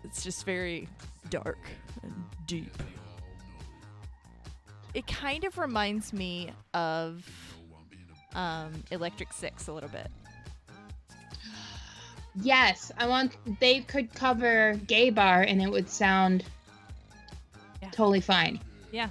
It's 0.05 0.21
just 0.21 0.45
very 0.45 0.89
dark 1.29 1.57
and 2.03 2.13
deep. 2.45 2.75
It 4.93 5.07
kind 5.07 5.45
of 5.45 5.57
reminds 5.57 6.11
me 6.11 6.51
of 6.73 7.25
um, 8.35 8.83
Electric 8.91 9.31
Six 9.33 9.69
a 9.69 9.73
little 9.73 9.89
bit. 9.89 10.11
Yes, 12.41 12.91
I 12.97 13.07
want. 13.07 13.35
They 13.59 13.81
could 13.81 14.13
cover 14.13 14.73
"Gay 14.87 15.09
Bar" 15.09 15.41
and 15.41 15.61
it 15.61 15.69
would 15.69 15.89
sound 15.89 16.43
Yeah. 17.81 17.89
totally 17.91 18.21
fine. 18.21 18.59
Yeah. 18.91 19.09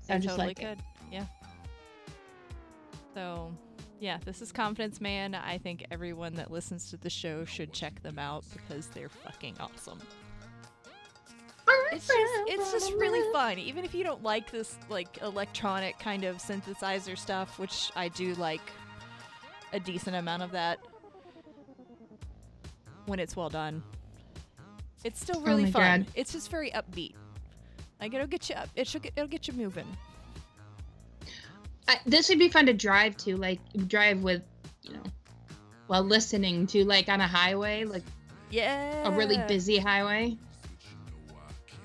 Sound 0.00 0.22
just 0.22 0.36
totally 0.36 0.48
like 0.48 0.60
it. 0.62 0.78
Yeah. 1.10 1.26
So, 3.14 3.52
yeah, 4.00 4.18
this 4.24 4.42
is 4.42 4.50
Confidence 4.50 5.00
Man. 5.00 5.34
I 5.34 5.58
think 5.58 5.86
everyone 5.90 6.34
that 6.34 6.50
listens 6.50 6.90
to 6.90 6.96
the 6.96 7.10
show 7.10 7.44
should 7.44 7.72
check 7.72 8.02
them 8.02 8.18
out 8.18 8.44
because 8.52 8.88
they're 8.88 9.08
fucking 9.08 9.54
awesome. 9.60 10.00
It's 11.92 12.08
just 12.08 12.32
it's 12.46 12.72
just 12.72 12.92
really 12.94 13.22
fun. 13.32 13.58
Even 13.58 13.84
if 13.84 13.94
you 13.94 14.02
don't 14.02 14.22
like 14.22 14.50
this 14.50 14.76
like 14.88 15.18
electronic 15.22 15.98
kind 16.00 16.24
of 16.24 16.38
synthesizer 16.38 17.16
stuff, 17.16 17.58
which 17.58 17.92
I 17.94 18.08
do 18.08 18.34
like 18.34 18.60
a 19.72 19.78
decent 19.78 20.16
amount 20.16 20.42
of 20.42 20.50
that 20.50 20.80
when 23.06 23.18
it's 23.18 23.36
well 23.36 23.48
done. 23.48 23.82
It's 25.04 25.20
still 25.20 25.38
Oh 25.38 25.42
really 25.46 25.64
my 25.64 25.70
fun. 25.70 26.02
God. 26.02 26.12
It's 26.14 26.32
just 26.32 26.50
very 26.50 26.70
upbeat. 26.70 27.14
Like 28.00 28.14
it'll 28.14 28.26
get 28.26 28.48
you 28.48 28.56
up. 28.56 28.68
It 28.74 28.86
should 28.86 29.02
get, 29.02 29.12
it'll 29.16 29.28
get 29.28 29.46
you 29.48 29.54
moving. 29.54 29.86
I, 31.86 31.98
this 32.06 32.28
would 32.30 32.38
be 32.38 32.48
fun 32.48 32.64
to 32.66 32.72
drive 32.72 33.16
to, 33.18 33.36
like 33.36 33.60
drive 33.88 34.22
with, 34.22 34.42
you 34.82 34.94
know, 34.94 35.02
while 35.86 36.02
listening 36.02 36.66
to, 36.68 36.84
like 36.84 37.08
on 37.10 37.20
a 37.20 37.26
highway, 37.26 37.84
like 37.84 38.02
Yeah. 38.50 39.06
a 39.06 39.10
really 39.10 39.38
busy 39.46 39.76
highway. 39.78 40.36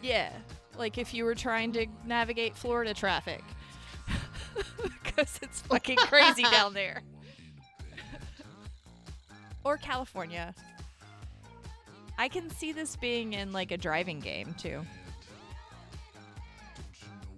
Yeah. 0.02 0.32
Like 0.78 0.98
if 0.98 1.14
you 1.14 1.26
were 1.26 1.36
trying 1.36 1.74
to 1.74 1.86
navigate 2.06 2.56
Florida 2.56 2.94
traffic. 2.94 3.44
Because 5.04 5.40
it's 5.42 5.60
fucking 5.62 5.98
crazy 5.98 6.44
down 6.44 6.74
there. 6.74 7.02
or 9.66 9.76
California. 9.78 10.54
I 12.20 12.28
can 12.28 12.50
see 12.50 12.74
this 12.74 12.98
being 12.98 13.32
in 13.32 13.54
like 13.54 13.72
a 13.72 13.78
driving 13.78 14.20
game 14.20 14.54
too. 14.58 14.86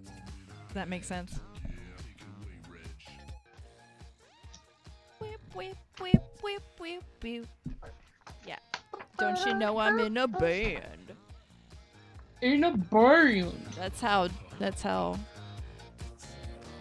Does 0.04 0.74
that 0.74 0.88
make 0.88 1.04
sense? 1.04 1.38
Whip, 5.20 5.40
whip, 5.54 5.76
whip, 6.00 6.22
whip, 6.42 6.62
whip, 6.80 7.04
whip. 7.22 7.46
Yeah. 8.44 8.58
Don't 9.18 9.38
you 9.46 9.54
know 9.54 9.78
I'm 9.78 10.00
in 10.00 10.16
a 10.16 10.26
band? 10.26 11.12
In 12.40 12.64
a 12.64 12.76
band. 12.76 13.52
That's 13.76 14.00
how 14.00 14.30
that's 14.58 14.82
how 14.82 15.16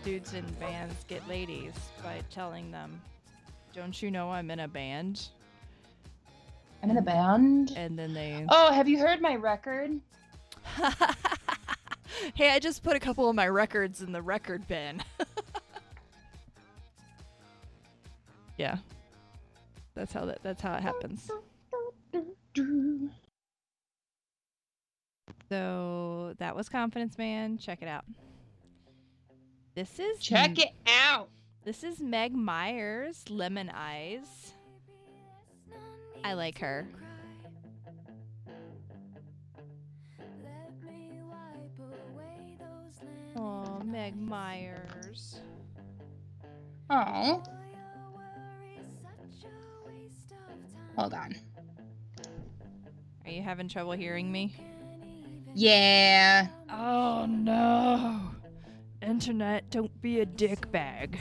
dudes 0.03 0.33
in 0.33 0.45
bands 0.53 1.05
get 1.07 1.27
ladies 1.27 1.75
by 2.01 2.21
telling 2.31 2.71
them, 2.71 2.99
"Don't 3.75 4.01
you 4.01 4.09
know 4.09 4.31
I'm 4.31 4.49
in 4.49 4.61
a 4.61 4.67
band?" 4.67 5.29
I'm 6.83 6.89
in 6.89 6.97
a 6.97 7.01
band. 7.01 7.73
And 7.75 7.97
then 7.97 8.13
they, 8.13 8.45
Oh, 8.49 8.71
have 8.71 8.87
you 8.87 8.99
heard 8.99 9.21
my 9.21 9.35
record? 9.35 9.99
"Hey, 12.33 12.51
I 12.51 12.59
just 12.59 12.83
put 12.83 12.95
a 12.95 12.99
couple 12.99 13.29
of 13.29 13.35
my 13.35 13.47
records 13.47 14.01
in 14.01 14.11
the 14.11 14.21
record 14.21 14.67
bin." 14.67 15.01
yeah. 18.57 18.77
That's 19.95 20.13
how 20.13 20.25
that 20.25 20.39
that's 20.43 20.61
how 20.61 20.75
it 20.75 20.81
happens. 20.81 21.29
So, 25.49 26.33
that 26.37 26.55
was 26.55 26.69
Confidence 26.69 27.17
Man. 27.17 27.57
Check 27.57 27.81
it 27.81 27.89
out. 27.89 28.05
This 29.75 29.99
is 29.99 30.19
Check 30.19 30.57
it 30.59 30.71
out. 30.87 31.29
This 31.63 31.83
is 31.83 31.99
Meg 31.99 32.33
Myers, 32.33 33.23
Lemon 33.29 33.69
Eyes. 33.69 34.53
I 36.23 36.33
like 36.33 36.59
her. 36.59 36.87
Oh, 43.35 43.81
Meg 43.83 44.15
Myers. 44.15 45.39
Oh, 46.89 47.41
hold 50.97 51.13
on. 51.13 51.35
Are 53.25 53.31
you 53.31 53.41
having 53.41 53.69
trouble 53.69 53.93
hearing 53.93 54.31
me? 54.31 54.53
Yeah. 55.53 56.47
Oh 56.69 57.25
no. 57.27 58.21
Internet, 59.01 59.69
don't 59.69 60.01
be 60.01 60.19
a 60.19 60.25
dickbag. 60.25 61.17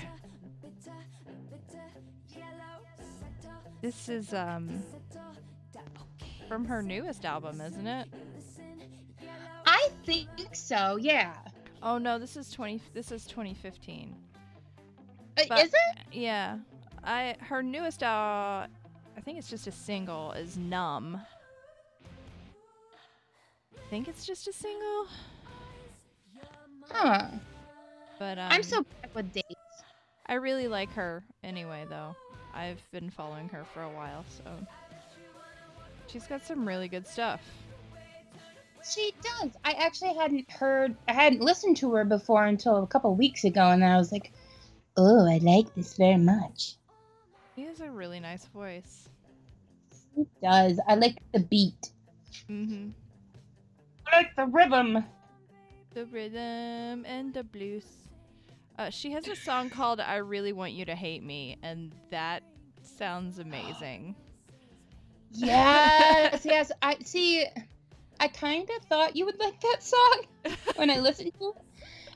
This 3.81 4.09
is 4.09 4.33
um 4.35 4.83
from 6.49 6.65
her 6.65 6.83
newest 6.83 7.25
album, 7.25 7.61
isn't 7.61 7.87
it? 7.87 8.09
I 9.67 9.89
think 10.05 10.29
so. 10.53 10.97
Yeah. 11.01 11.35
Oh 11.83 11.97
no, 11.99 12.19
this 12.19 12.37
is 12.37 12.51
20 12.51 12.81
this 12.93 13.11
is 13.13 13.25
2015. 13.27 14.15
Uh, 15.39 15.43
But- 15.49 15.65
Is 15.65 15.73
it? 15.73 15.99
Yeah. 16.13 16.59
I 17.03 17.37
her 17.41 17.63
newest 17.63 18.03
uh 18.03 18.67
I 19.17 19.21
think 19.23 19.39
it's 19.39 19.49
just 19.51 19.67
a 19.67 19.73
single 19.73 20.33
is 20.33 20.57
Numb. 20.57 21.21
I 23.77 23.91
think 23.91 24.07
it's 24.09 24.25
just 24.25 24.47
a 24.47 24.53
single, 24.53 25.07
Huh. 26.91 27.27
but 28.21 28.39
um, 28.39 28.53
I'm 28.53 28.63
so 28.63 28.83
bad 29.03 29.13
with 29.15 29.33
dates. 29.33 29.47
I 30.27 30.35
really 30.35 30.69
like 30.69 30.91
her 30.93 31.25
anyway 31.43 31.87
though. 31.91 32.15
I've 32.55 32.83
been 32.93 33.11
following 33.11 33.49
her 33.51 33.65
for 33.73 33.83
a 33.83 33.89
while, 33.89 34.25
so 34.29 34.45
she's 36.09 36.27
got 36.27 36.45
some 36.45 36.67
really 36.67 36.89
good 36.89 37.07
stuff. 37.07 37.41
She 38.83 39.13
does. 39.23 39.53
I 39.65 39.73
actually 39.73 40.15
hadn't 40.15 40.51
heard, 40.51 40.97
I 41.07 41.13
hadn't 41.13 41.43
listened 41.43 41.77
to 41.79 41.93
her 41.95 42.05
before 42.05 42.47
until 42.47 42.83
a 42.83 42.87
couple 42.87 43.15
weeks 43.15 43.45
ago, 43.45 43.69
and 43.71 43.85
I 43.85 43.97
was 43.97 44.11
like, 44.11 44.33
oh, 44.97 45.29
I 45.29 45.39
like 45.39 45.75
this 45.75 45.97
very 45.97 46.17
much. 46.17 46.75
She 47.55 47.63
has 47.63 47.81
a 47.81 47.91
really 47.91 48.21
nice 48.21 48.47
voice. 48.47 49.09
It 50.17 50.29
does. 50.43 50.81
I 50.89 50.95
like 50.95 51.19
the 51.33 51.41
beat. 51.41 51.93
Mhm. 52.49 52.93
I 54.11 54.17
like 54.17 54.35
the 54.35 54.47
rhythm. 54.47 55.05
The 55.95 56.07
rhythm 56.07 57.05
and 57.05 57.35
the 57.35 57.45
blues. 57.45 58.00
Uh, 58.81 58.89
she 58.89 59.11
has 59.11 59.29
a 59.29 59.37
song 59.37 59.69
called 59.69 60.01
"I 60.01 60.17
Really 60.17 60.55
Want 60.55 60.73
You 60.73 60.87
to 60.87 60.95
Hate 60.95 61.23
Me," 61.23 61.59
and 61.63 61.95
that 62.09 62.43
sounds 62.81 63.39
amazing. 63.39 64.17
Yes, 65.33 66.43
yes. 66.47 66.73
I 66.81 66.97
see. 67.05 67.45
I 68.21 68.29
kind 68.29 68.67
of 68.79 68.85
thought 68.87 69.17
you 69.17 69.27
would 69.27 69.39
like 69.39 69.61
that 69.61 69.83
song 69.83 70.23
when 70.77 70.89
I 70.89 70.99
listened 70.99 71.33
to 71.39 71.49
it. 71.51 71.63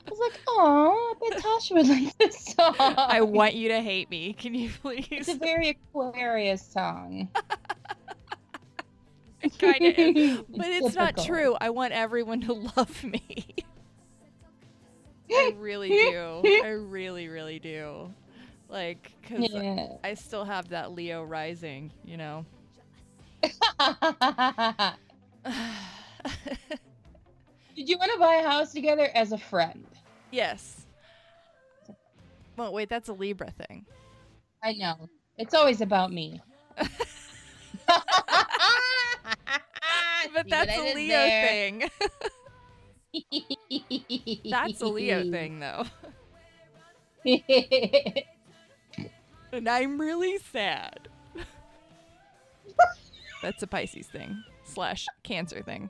I 0.07 0.09
was 0.09 0.19
like, 0.19 0.41
oh, 0.47 1.15
I 1.15 1.29
bet 1.29 1.43
Tasha 1.43 1.75
would 1.75 1.87
like 1.87 2.17
this 2.17 2.45
song. 2.45 2.75
I 2.79 3.21
want 3.21 3.53
you 3.53 3.69
to 3.69 3.81
hate 3.81 4.09
me. 4.09 4.33
Can 4.33 4.55
you 4.55 4.71
please? 4.81 5.07
It's 5.11 5.29
a 5.29 5.35
very 5.35 5.69
Aquarius 5.69 6.65
song. 6.65 7.29
It 9.43 9.53
kinda 9.59 10.01
is, 10.01 10.41
but 10.49 10.65
it's 10.65 10.95
not 10.95 11.15
true. 11.19 11.55
I 11.61 11.69
want 11.69 11.93
everyone 11.93 12.41
to 12.41 12.53
love 12.53 13.03
me. 13.03 13.45
I 15.31 15.55
really 15.57 15.89
do. 15.89 16.41
I 16.63 16.69
really, 16.69 17.27
really 17.27 17.59
do. 17.59 18.13
Like, 18.69 19.11
because 19.21 19.49
Yeah. 19.51 19.87
I 20.03 20.13
still 20.15 20.43
have 20.45 20.69
that 20.69 20.91
Leo 20.91 21.23
rising, 21.23 21.91
you 22.03 22.17
know? 22.17 22.45
Did 27.75 27.89
you 27.89 27.97
want 27.97 28.11
to 28.13 28.19
buy 28.19 28.35
a 28.35 28.47
house 28.47 28.71
together 28.73 29.09
as 29.13 29.31
a 29.31 29.37
friend? 29.37 29.85
yes. 30.31 30.81
Well, 32.57 32.71
wait, 32.71 32.87
that's 32.87 33.09
a 33.09 33.13
Libra 33.13 33.51
thing. 33.51 33.85
I 34.63 34.73
know. 34.73 35.09
It's 35.37 35.53
always 35.53 35.81
about 35.81 36.11
me. 36.13 36.41
But 40.33 40.49
that's 40.49 40.75
a 40.77 40.93
Leo 40.95 41.17
thing. 41.17 41.89
That's 44.49 44.81
a 44.81 44.87
Leo 44.87 45.29
thing, 45.29 45.59
though. 45.59 45.85
And 49.51 49.69
I'm 49.69 49.99
really 49.99 50.37
sad. 50.51 51.07
That's 53.41 53.61
a 53.63 53.67
Pisces 53.67 54.07
thing 54.07 54.43
slash 54.63 55.05
Cancer 55.23 55.61
thing. 55.61 55.89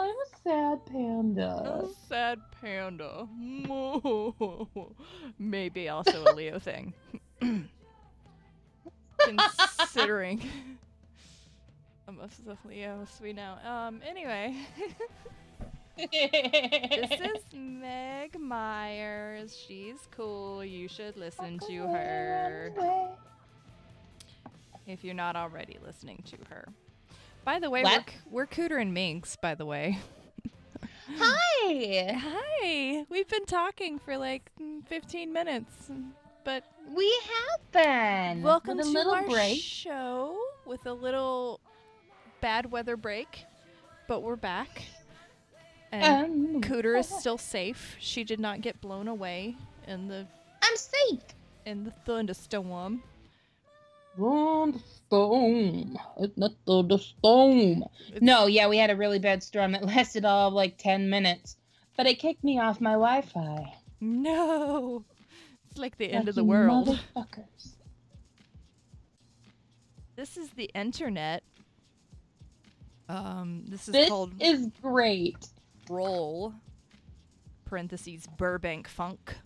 I'm 0.00 0.08
a 0.08 0.38
sad 0.42 0.86
panda. 0.86 1.82
A 1.84 1.88
sad 2.08 2.40
panda. 2.60 3.28
Maybe 5.38 5.88
also 5.88 6.24
a 6.24 6.32
Leo 6.34 6.58
thing. 6.58 6.92
Considering 9.18 10.42
I'm 12.08 12.18
a 12.20 12.28
Leo, 12.68 13.06
sweet 13.16 13.36
now. 13.36 13.58
Um. 13.64 14.00
Anyway, 14.06 14.56
this 15.96 17.20
is 17.20 17.42
Meg 17.54 18.38
Myers. 18.38 19.56
She's 19.56 19.96
cool. 20.16 20.64
You 20.64 20.88
should 20.88 21.16
listen 21.16 21.58
to 21.68 21.86
her 21.86 22.72
if 24.86 25.04
you're 25.04 25.14
not 25.14 25.36
already 25.36 25.78
listening 25.84 26.22
to 26.30 26.36
her. 26.50 26.66
By 27.44 27.58
the 27.60 27.70
way, 27.70 27.82
we're, 27.84 27.90
What? 27.90 28.04
we're 28.30 28.46
Cooter 28.46 28.80
and 28.80 28.92
Minx, 28.92 29.36
by 29.36 29.54
the 29.54 29.66
way. 29.66 29.98
Hi. 31.18 32.16
Hi. 32.18 33.04
We've 33.08 33.28
been 33.28 33.44
talking 33.46 33.98
for 33.98 34.16
like 34.16 34.50
mm, 34.60 34.84
15 34.88 35.32
minutes, 35.32 35.90
but 36.44 36.64
We 36.92 37.10
have 37.50 37.70
been. 37.72 38.42
welcome 38.42 38.78
with 38.78 38.86
a 38.86 38.88
to 38.90 38.94
little 38.98 39.14
our 39.14 39.28
break. 39.28 39.60
show 39.60 40.38
with 40.66 40.84
a 40.86 40.92
little 40.92 41.60
bad 42.40 42.70
weather 42.72 42.96
break, 42.96 43.44
but 44.08 44.22
we're 44.22 44.36
back. 44.36 44.82
And 46.02 46.56
Um, 46.56 46.60
Cooter 46.62 46.98
is 46.98 47.08
still 47.20 47.38
safe. 47.38 47.96
She 48.00 48.24
did 48.24 48.40
not 48.40 48.60
get 48.60 48.80
blown 48.80 49.08
away 49.08 49.56
in 49.86 50.08
the 50.08 50.26
I'm 50.62 50.76
safe. 50.76 51.20
in 51.66 51.84
the 51.84 51.90
thunderstorm. 52.04 53.02
On 54.18 54.72
the 54.72 54.78
storm. 54.78 55.96
It's 56.18 56.36
not 56.38 56.52
the, 56.66 56.82
the 56.82 56.98
storm. 56.98 57.84
No, 58.20 58.46
yeah, 58.46 58.68
we 58.68 58.78
had 58.78 58.90
a 58.90 58.96
really 58.96 59.18
bad 59.18 59.42
storm 59.42 59.72
that 59.72 59.84
lasted 59.84 60.24
all 60.24 60.48
of 60.48 60.54
like 60.54 60.76
10 60.78 61.10
minutes. 61.10 61.56
But 61.96 62.06
it 62.06 62.18
kicked 62.18 62.42
me 62.44 62.58
off 62.58 62.80
my 62.80 62.92
Wi 62.92 63.22
Fi. 63.22 63.74
No. 64.00 65.04
It's 65.70 65.78
like 65.78 65.96
the 65.98 66.10
end 66.12 66.28
of 66.28 66.34
the 66.34 66.44
world. 66.44 66.88
Motherfuckers. 67.16 67.74
This 70.16 70.36
is 70.36 70.50
the 70.50 70.70
internet. 70.74 71.42
Um, 73.08 73.64
this 73.68 73.88
is 73.88 73.92
This 73.92 74.08
called 74.08 74.32
is 74.40 74.68
great. 74.80 75.48
Roll. 75.88 76.54
Parentheses 77.64 78.26
Burbank 78.36 78.88
Funk. 78.88 79.36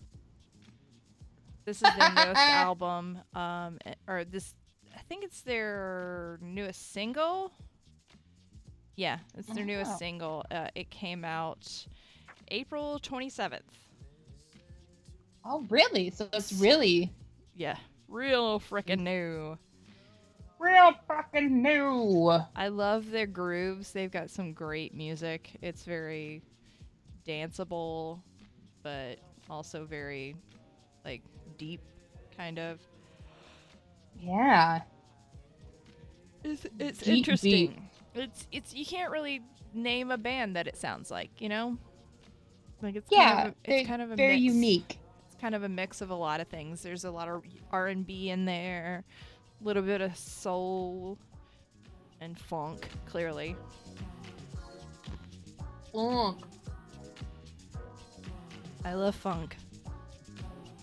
This 1.65 1.77
is 1.77 1.89
their 1.97 2.09
newest 2.13 2.35
album. 2.37 3.19
Um, 3.35 3.77
eh, 3.85 3.93
or 4.07 4.23
this, 4.25 4.53
I 4.95 4.99
think 5.07 5.23
it's 5.23 5.41
their 5.41 6.37
newest 6.41 6.91
single. 6.93 7.51
Yeah, 8.95 9.19
it's 9.37 9.47
their 9.49 9.65
newest 9.65 9.91
Oh. 9.93 9.97
single. 9.97 10.45
Uh, 10.51 10.67
it 10.75 10.89
came 10.89 11.23
out 11.23 11.85
April 12.49 12.99
twenty 12.99 13.29
seventh. 13.29 13.77
Oh, 15.45 15.65
really? 15.69 16.09
So 16.09 16.27
it's 16.33 16.51
really, 16.53 17.09
Yeah, 17.55 17.77
real 18.09 18.59
frickin' 18.59 18.99
new. 18.99 19.57
Real 20.59 20.93
fucking 21.07 21.61
new. 21.61 22.31
I 22.55 22.67
love 22.67 23.09
their 23.11 23.25
grooves. 23.27 23.91
They've 23.91 24.11
got 24.11 24.29
some 24.29 24.53
great 24.53 24.93
music. 24.93 25.51
It's 25.61 25.83
very 25.83 26.41
danceable, 27.27 28.19
but 28.83 29.19
also 29.49 29.85
very 29.85 30.35
like 31.05 31.21
deep, 31.57 31.81
kind 32.37 32.59
of. 32.59 32.79
Yeah. 34.21 34.81
It's 36.43 36.65
it's 36.79 36.99
Deep, 36.99 37.17
interesting. 37.17 37.89
It's 38.15 38.47
it's 38.51 38.73
you 38.73 38.85
can't 38.85 39.11
really 39.11 39.41
name 39.73 40.11
a 40.11 40.17
band 40.17 40.55
that 40.55 40.67
it 40.67 40.77
sounds 40.77 41.11
like, 41.11 41.29
you 41.39 41.49
know. 41.49 41.77
Like 42.81 42.95
it's 42.95 43.09
Yeah. 43.11 43.35
kind 43.35 43.47
of 43.49 43.53
a, 43.65 43.71
it's 43.79 43.87
kind 43.87 44.01
of 44.01 44.11
a 44.11 44.15
very 44.15 44.39
mix. 44.39 44.41
unique. 44.41 44.99
It's 45.27 45.35
kind 45.39 45.53
of 45.55 45.63
a 45.63 45.69
mix 45.69 46.01
of 46.01 46.09
a 46.09 46.15
lot 46.15 46.39
of 46.39 46.47
things. 46.47 46.81
There's 46.81 47.03
a 47.03 47.11
lot 47.11 47.27
of 47.27 47.43
R 47.71 47.87
and 47.87 48.05
B 48.05 48.29
in 48.29 48.45
there, 48.45 49.03
little 49.61 49.83
bit 49.83 50.01
of 50.01 50.15
soul 50.15 51.17
and 52.21 52.37
funk, 52.37 52.87
clearly. 53.05 53.55
Mm. 55.93 56.41
I 58.85 58.93
love 58.93 59.15
funk. 59.15 59.57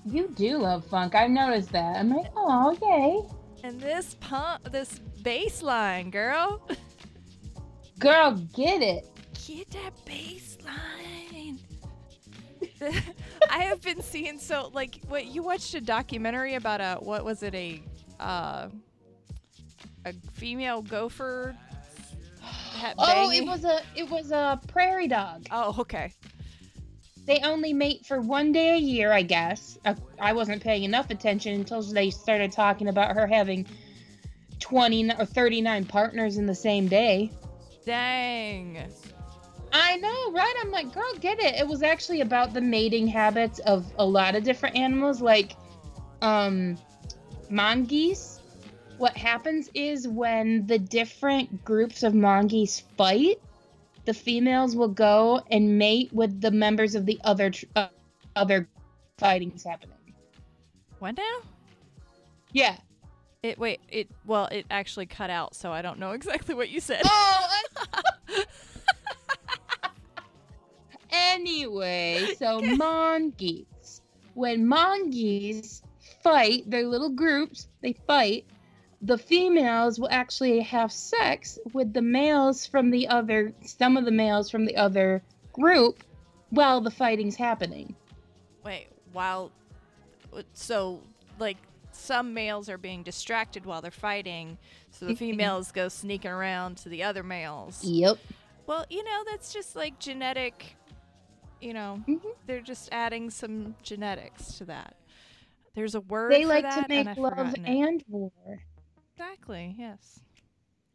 You 0.04 0.28
do 0.34 0.58
love 0.58 0.84
funk. 0.86 1.14
I've 1.14 1.30
noticed 1.30 1.72
that. 1.72 1.96
I'm 1.96 2.10
like, 2.10 2.30
oh, 2.36 2.76
yay. 2.82 3.22
And 3.64 3.80
this 3.80 4.16
pump, 4.20 4.70
this 4.70 5.00
bass 5.22 5.62
line, 5.62 6.10
girl. 6.10 6.68
Girl, 7.98 8.32
get 8.54 8.82
it. 8.82 9.08
Get 9.46 9.70
that 9.70 9.92
bass 10.04 10.58
line. 10.64 11.58
I 13.50 13.60
have 13.64 13.80
been 13.80 14.02
seeing 14.02 14.38
so 14.38 14.70
like 14.74 15.00
what 15.08 15.26
you 15.26 15.42
watched 15.42 15.74
a 15.74 15.80
documentary 15.80 16.54
about 16.54 16.82
a 16.82 16.98
what 17.00 17.24
was 17.24 17.42
it 17.42 17.54
a 17.54 17.82
uh, 18.20 18.68
a 20.04 20.12
female 20.34 20.82
gopher 20.82 21.56
Oh, 22.98 23.30
it 23.30 23.46
was 23.46 23.64
a 23.64 23.80
it 23.94 24.08
was 24.08 24.30
a 24.30 24.60
prairie 24.68 25.08
dog. 25.08 25.46
Oh, 25.50 25.74
okay. 25.80 26.12
They 27.26 27.40
only 27.40 27.72
mate 27.72 28.06
for 28.06 28.20
one 28.20 28.52
day 28.52 28.74
a 28.74 28.78
year, 28.78 29.12
I 29.12 29.22
guess. 29.22 29.78
I, 29.84 29.96
I 30.20 30.32
wasn't 30.32 30.62
paying 30.62 30.84
enough 30.84 31.10
attention 31.10 31.54
until 31.54 31.82
they 31.82 32.10
started 32.10 32.52
talking 32.52 32.88
about 32.88 33.16
her 33.16 33.26
having 33.26 33.66
20 34.60 35.12
or 35.18 35.24
39 35.24 35.84
partners 35.86 36.36
in 36.36 36.46
the 36.46 36.54
same 36.54 36.86
day. 36.86 37.32
Dang. 37.84 38.78
I 39.72 39.96
know, 39.96 40.32
right? 40.32 40.54
I'm 40.62 40.70
like, 40.70 40.92
girl, 40.92 41.12
get 41.20 41.40
it. 41.40 41.56
It 41.56 41.66
was 41.66 41.82
actually 41.82 42.20
about 42.20 42.54
the 42.54 42.60
mating 42.60 43.08
habits 43.08 43.58
of 43.60 43.84
a 43.98 44.06
lot 44.06 44.36
of 44.36 44.44
different 44.44 44.76
animals, 44.76 45.20
like 45.20 45.56
um, 46.22 46.78
mongoose. 47.50 48.40
What 48.98 49.16
happens 49.16 49.68
is 49.74 50.08
when 50.08 50.66
the 50.66 50.78
different 50.78 51.64
groups 51.64 52.02
of 52.02 52.14
mongoose 52.14 52.80
fight, 52.96 53.40
the 54.06 54.14
females 54.14 54.74
will 54.74 54.88
go 54.88 55.42
and 55.50 55.78
mate 55.78 56.12
with 56.12 56.40
the 56.40 56.50
members 56.50 56.94
of 56.94 57.04
the 57.04 57.20
other 57.24 57.50
tr- 57.50 57.66
uh, 57.74 57.88
other 58.34 58.68
fightings 59.18 59.64
happening. 59.64 59.96
What 60.98 61.16
now? 61.16 61.38
Yeah. 62.52 62.76
It 63.42 63.58
wait. 63.58 63.80
It 63.90 64.08
well. 64.24 64.46
It 64.46 64.66
actually 64.70 65.06
cut 65.06 65.28
out, 65.30 65.54
so 65.54 65.72
I 65.72 65.82
don't 65.82 65.98
know 65.98 66.10
exactly 66.12 66.54
what 66.54 66.70
you 66.70 66.80
said. 66.80 67.02
Oh. 67.04 67.48
anyway, 71.10 72.34
so 72.38 72.60
mongoose. 72.60 74.00
When 74.34 74.66
mongoose 74.66 75.82
fight, 76.26 76.68
their 76.68 76.86
little 76.86 77.10
groups, 77.10 77.68
they 77.82 77.92
fight. 77.92 78.44
The 79.02 79.16
females 79.16 80.00
will 80.00 80.08
actually 80.10 80.60
have 80.60 80.90
sex 80.90 81.58
with 81.72 81.92
the 81.92 82.02
males 82.02 82.66
from 82.66 82.90
the 82.90 83.06
other, 83.06 83.52
some 83.62 83.96
of 83.96 84.04
the 84.04 84.10
males 84.10 84.50
from 84.50 84.64
the 84.64 84.76
other 84.76 85.22
group, 85.52 86.02
while 86.50 86.80
the 86.80 86.90
fighting's 86.90 87.36
happening. 87.36 87.94
Wait, 88.64 88.88
while 89.12 89.52
so 90.52 91.00
like 91.38 91.58
some 91.92 92.34
males 92.34 92.68
are 92.68 92.78
being 92.78 93.02
distracted 93.04 93.64
while 93.64 93.80
they're 93.80 93.90
fighting, 93.92 94.58
so 94.90 95.06
the 95.06 95.14
females 95.14 95.70
go 95.70 95.88
sneaking 95.88 96.30
around 96.30 96.76
to 96.78 96.88
the 96.88 97.04
other 97.04 97.22
males. 97.22 97.84
Yep. 97.84 98.18
Well, 98.66 98.84
you 98.90 99.04
know, 99.04 99.22
that's 99.30 99.52
just 99.52 99.76
like 99.76 99.98
genetic, 100.00 100.76
you 101.60 101.72
know, 101.72 102.02
Mhm. 102.08 102.34
they're 102.46 102.60
just 102.60 102.88
adding 102.90 103.30
some 103.30 103.76
genetics 103.84 104.58
to 104.58 104.64
that. 104.64 104.95
There's 105.76 105.94
a 105.94 106.00
word 106.00 106.32
They 106.32 106.42
for 106.42 106.48
like 106.48 106.64
that, 106.64 106.88
to 106.88 106.94
and 106.94 107.06
make 107.06 107.08
I've 107.08 107.18
love 107.18 107.36
forgotten 107.36 107.66
it. 107.66 107.68
and 107.86 108.04
war. 108.08 108.32
Exactly, 109.14 109.76
yes. 109.78 110.18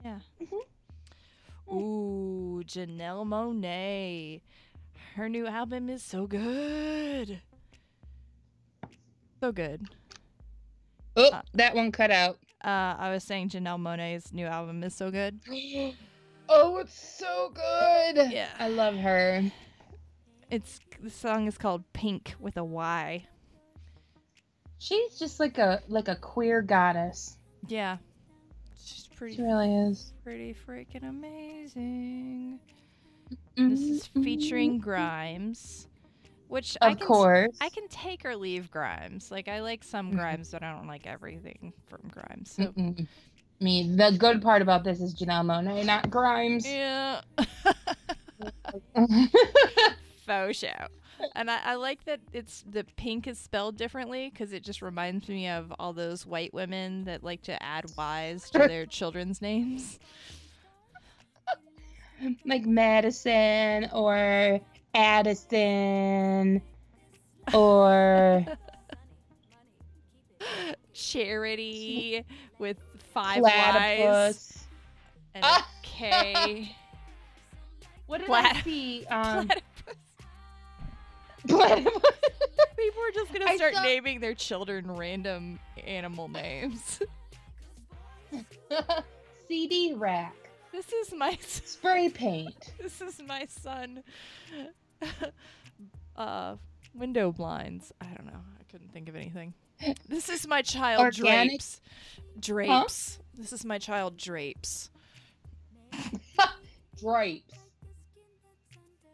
Yeah. 0.03 0.19
Mhm. 0.41 1.73
Ooh, 1.73 2.63
Janelle 2.65 3.25
Monae. 3.25 4.41
her 5.15 5.29
new 5.29 5.45
album 5.47 5.87
is 5.89 6.01
so 6.03 6.25
good. 6.25 7.41
So 9.39 9.51
good. 9.51 9.87
Oh, 11.15 11.29
Uh, 11.31 11.41
that 11.53 11.75
one 11.75 11.91
cut 11.91 12.09
out. 12.11 12.39
Uh, 12.63 12.95
I 12.97 13.11
was 13.11 13.23
saying 13.23 13.49
Janelle 13.49 13.79
Monae's 13.79 14.33
new 14.33 14.45
album 14.47 14.83
is 14.83 14.95
so 14.95 15.11
good. 15.11 15.39
Oh, 16.53 16.79
it's 16.79 17.17
so 17.17 17.49
good. 17.53 18.29
Yeah. 18.29 18.49
I 18.59 18.67
love 18.67 18.95
her. 18.97 19.41
It's 20.49 20.81
the 21.01 21.09
song 21.09 21.47
is 21.47 21.57
called 21.57 21.83
Pink 21.93 22.33
with 22.41 22.57
a 22.57 22.63
Y. 22.65 23.25
She's 24.81 25.19
just 25.19 25.39
like 25.39 25.59
a 25.59 25.79
like 25.87 26.07
a 26.07 26.15
queer 26.15 26.63
goddess. 26.63 27.37
Yeah. 27.67 27.97
She's 28.83 29.07
pretty 29.15 29.35
She 29.35 29.43
really 29.43 29.75
is. 29.75 30.11
pretty 30.23 30.55
freaking 30.67 31.07
amazing. 31.07 32.59
This 33.55 33.79
is 33.81 34.07
featuring 34.07 34.79
Grimes, 34.79 35.87
which 36.47 36.75
I 36.81 36.93
Of 36.93 36.97
can 36.97 37.05
course. 37.07 37.57
I 37.61 37.69
can 37.69 37.87
take 37.89 38.25
or 38.25 38.35
leave 38.35 38.71
Grimes. 38.71 39.29
Like 39.29 39.47
I 39.47 39.61
like 39.61 39.83
some 39.83 40.11
Mhm. 40.11 40.15
Grimes, 40.15 40.49
but 40.49 40.63
I 40.63 40.71
don't 40.73 40.87
like 40.87 41.05
everything 41.05 41.73
from 41.87 42.01
Grimes. 42.09 42.51
So 42.53 42.63
Mm-mm. 42.63 43.07
I 43.61 43.65
the 43.95 44.15
good 44.17 44.41
part 44.41 44.63
about 44.63 44.83
this 44.83 44.99
is 44.99 45.13
Janelle 45.13 45.45
Monae, 45.45 45.85
not 45.85 46.09
Grimes. 46.09 46.65
yeah, 46.67 47.21
faux 50.25 50.57
show. 50.57 50.87
And 51.35 51.49
I, 51.51 51.59
I 51.63 51.75
like 51.75 52.03
that 52.05 52.19
it's 52.33 52.63
the 52.69 52.83
pink 52.95 53.27
is 53.27 53.37
spelled 53.39 53.77
differently 53.77 54.29
because 54.29 54.53
it 54.53 54.63
just 54.63 54.81
reminds 54.81 55.27
me 55.27 55.47
of 55.49 55.73
all 55.79 55.93
those 55.93 56.25
white 56.25 56.53
women 56.53 57.05
that 57.05 57.23
like 57.23 57.41
to 57.43 57.61
add 57.63 57.85
Y's 57.95 58.49
to 58.51 58.59
their 58.59 58.85
children's 58.97 59.41
names. 59.41 59.99
like 62.45 62.65
Madison 62.65 63.89
or 63.93 64.59
Addison 64.93 66.61
or 67.53 68.45
Charity 70.93 72.23
with 72.59 72.77
five 73.13 73.41
Y's 73.41 73.51
Platypus. 73.51 74.63
and 75.33 75.43
a 75.43 75.47
Ah! 75.47 75.67
What 78.07 78.17
did 78.17 78.27
Plat- 78.27 78.55
I 78.57 78.61
see? 78.63 79.05
Um, 79.05 79.47
Platypus. 79.47 79.63
Platypus. 81.47 81.93
People 82.77 83.03
are 83.03 83.11
just 83.13 83.33
gonna 83.33 83.55
start 83.55 83.73
saw- 83.75 83.83
naming 83.83 84.19
their 84.19 84.33
children 84.33 84.89
random 84.91 85.59
animal 85.85 86.27
names. 86.27 86.99
CD 89.47 89.93
rack. 89.93 90.35
this 90.71 90.91
is 90.91 91.13
my 91.13 91.37
Spray 91.41 92.09
paint. 92.09 92.73
this 92.81 93.01
is 93.01 93.21
my 93.27 93.45
son. 93.47 94.03
uh, 96.15 96.55
window 96.95 97.31
blinds. 97.31 97.91
I 97.99 98.05
don't 98.05 98.25
know. 98.25 98.39
I 98.59 98.63
couldn't 98.71 98.93
think 98.93 99.09
of 99.09 99.15
anything. 99.15 99.53
This 100.07 100.29
is 100.29 100.47
my 100.47 100.61
child 100.61 101.01
Organic- 101.01 101.49
drapes. 101.49 101.81
Drapes. 102.39 103.19
This 103.37 103.51
is 103.51 103.65
my 103.65 103.77
child 103.79 104.17
drapes. 104.17 104.89
Drapes. 106.99 107.55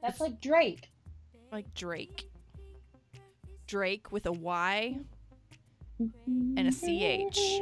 That's 0.02 0.20
like 0.20 0.42
Drake. 0.42 0.90
Like 1.52 1.74
Drake. 1.74 2.30
Drake 3.68 4.12
with 4.12 4.26
a 4.26 4.32
Y 4.32 4.98
and 6.00 6.68
a 6.68 6.72
CH. 6.72 7.62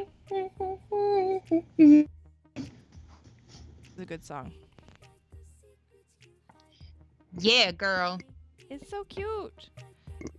It's 1.78 2.10
a 4.00 4.06
good 4.06 4.24
song. 4.24 4.52
Yeah, 7.40 7.72
girl. 7.72 8.20
It's 8.70 8.90
so 8.90 9.04
cute. 9.06 9.70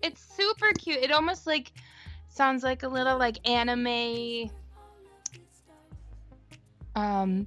It's 0.03 0.21
super 0.21 0.73
cute. 0.79 0.99
It 0.99 1.11
almost 1.11 1.47
like 1.47 1.73
sounds 2.29 2.63
like 2.63 2.83
a 2.83 2.89
little 2.89 3.19
like 3.19 3.47
anime. 3.49 4.51
Um. 6.95 7.47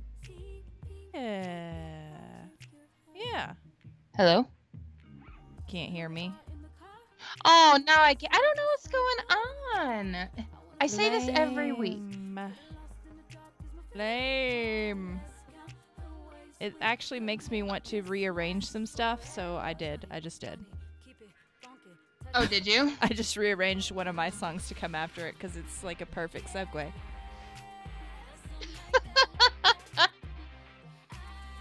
Yeah. 1.13 2.45
Yeah. 3.15 3.53
Hello. 4.15 4.45
Can't 5.69 5.91
hear 5.91 6.09
me. 6.09 6.33
Oh, 7.45 7.79
now 7.85 8.01
I 8.01 8.15
can't. 8.15 8.33
I 8.33 8.37
don't 8.37 8.57
know 8.57 8.65
what's 8.71 8.87
going 8.87 9.17
on. 9.77 10.27
I 10.81 10.87
say 10.87 11.09
this 11.11 11.29
every 11.31 11.71
week. 11.71 12.01
Lame. 12.11 12.53
Lame. 13.93 15.21
It 16.59 16.73
actually 16.81 17.19
makes 17.19 17.51
me 17.51 17.61
want 17.61 17.83
to 17.85 18.01
rearrange 18.01 18.65
some 18.65 18.87
stuff, 18.87 19.31
so 19.31 19.57
I 19.57 19.73
did. 19.73 20.07
I 20.09 20.19
just 20.19 20.41
did. 20.41 20.59
Oh, 22.33 22.47
did 22.47 22.65
you? 22.65 22.93
I 23.01 23.09
just 23.09 23.37
rearranged 23.37 23.91
one 23.91 24.07
of 24.07 24.15
my 24.15 24.31
songs 24.31 24.67
to 24.69 24.73
come 24.73 24.95
after 24.95 25.27
it 25.27 25.35
because 25.37 25.55
it's 25.55 25.83
like 25.83 26.01
a 26.01 26.07
perfect 26.07 26.51
segue. 26.51 26.91